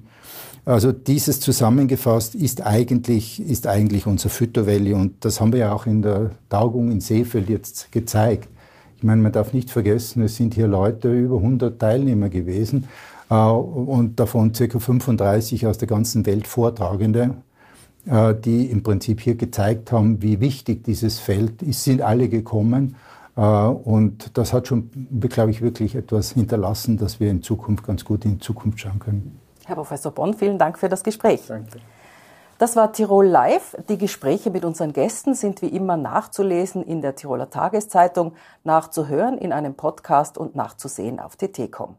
Also 0.66 0.90
dieses 0.90 1.38
zusammengefasst 1.38 2.35
ist 2.35 2.66
eigentlich, 2.66 3.40
ist 3.40 3.68
eigentlich 3.68 4.09
unser 4.09 4.29
Fütter 4.31 4.66
Valley 4.66 4.94
und 4.94 5.24
das 5.24 5.40
haben 5.40 5.52
wir 5.52 5.61
ja 5.61 5.72
auch 5.72 5.87
in 5.87 6.02
der 6.02 6.33
Tagung 6.48 6.90
in 6.90 7.00
Seefeld 7.00 7.48
jetzt 7.48 7.92
gezeigt. 7.92 8.48
Ich 8.96 9.05
meine, 9.05 9.22
man 9.22 9.31
darf 9.31 9.52
nicht 9.52 9.70
vergessen, 9.70 10.22
es 10.22 10.35
sind 10.35 10.55
hier 10.55 10.66
Leute, 10.66 11.12
über 11.12 11.37
100 11.37 11.79
Teilnehmer 11.79 12.31
gewesen 12.31 12.88
äh, 13.31 13.35
und 13.35 14.18
davon 14.18 14.50
ca. 14.50 14.81
35 14.81 15.68
aus 15.68 15.79
der 15.79 15.87
ganzen 15.87 16.26
Welt 16.26 16.48
Vortragende, 16.48 17.37
äh, 18.07 18.35
die 18.35 18.66
im 18.66 18.83
Prinzip 18.83 19.20
hier 19.20 19.37
gezeigt 19.37 19.92
haben, 19.92 20.20
wie 20.20 20.40
wichtig 20.40 20.83
dieses 20.83 21.20
Feld 21.20 21.62
ist, 21.62 21.85
sind 21.85 22.02
alle 22.02 22.29
gekommen. 22.29 22.96
Äh, 23.37 23.40
und 23.40 24.37
das 24.37 24.52
hat 24.52 24.66
schon, 24.66 24.90
glaube 25.20 25.52
ich, 25.52 25.62
wirklich 25.62 25.94
etwas 25.94 26.33
hinterlassen, 26.33 26.96
dass 26.96 27.20
wir 27.20 27.31
in 27.31 27.44
Zukunft 27.44 27.87
ganz 27.87 28.05
gut 28.05 28.24
in 28.24 28.40
Zukunft 28.40 28.81
schauen 28.81 28.98
können. 28.98 29.45
Herr 29.66 29.76
Professor 29.76 30.12
Bonn, 30.12 30.35
vielen 30.35 30.59
Dank 30.59 30.79
für 30.79 30.88
das 30.88 31.02
Gespräch. 31.02 31.44
Danke. 31.46 31.81
Das 32.59 32.74
war 32.74 32.92
Tirol 32.92 33.26
Live. 33.26 33.76
Die 33.88 33.98
Gespräche 33.98 34.50
mit 34.50 34.64
unseren 34.64 34.94
Gästen 34.94 35.35
sind 35.35 35.61
wie 35.61 35.68
immer 35.68 35.98
nachzulesen 35.98 36.83
in 36.83 37.02
der 37.02 37.14
Tiroler 37.14 37.50
Tageszeitung, 37.50 38.33
nachzuhören 38.64 39.37
in 39.37 39.52
einem 39.52 39.74
Podcast 39.74 40.38
und 40.38 40.57
nachzusehen 40.57 41.20
auf 41.20 41.37
tt.com. 41.37 41.96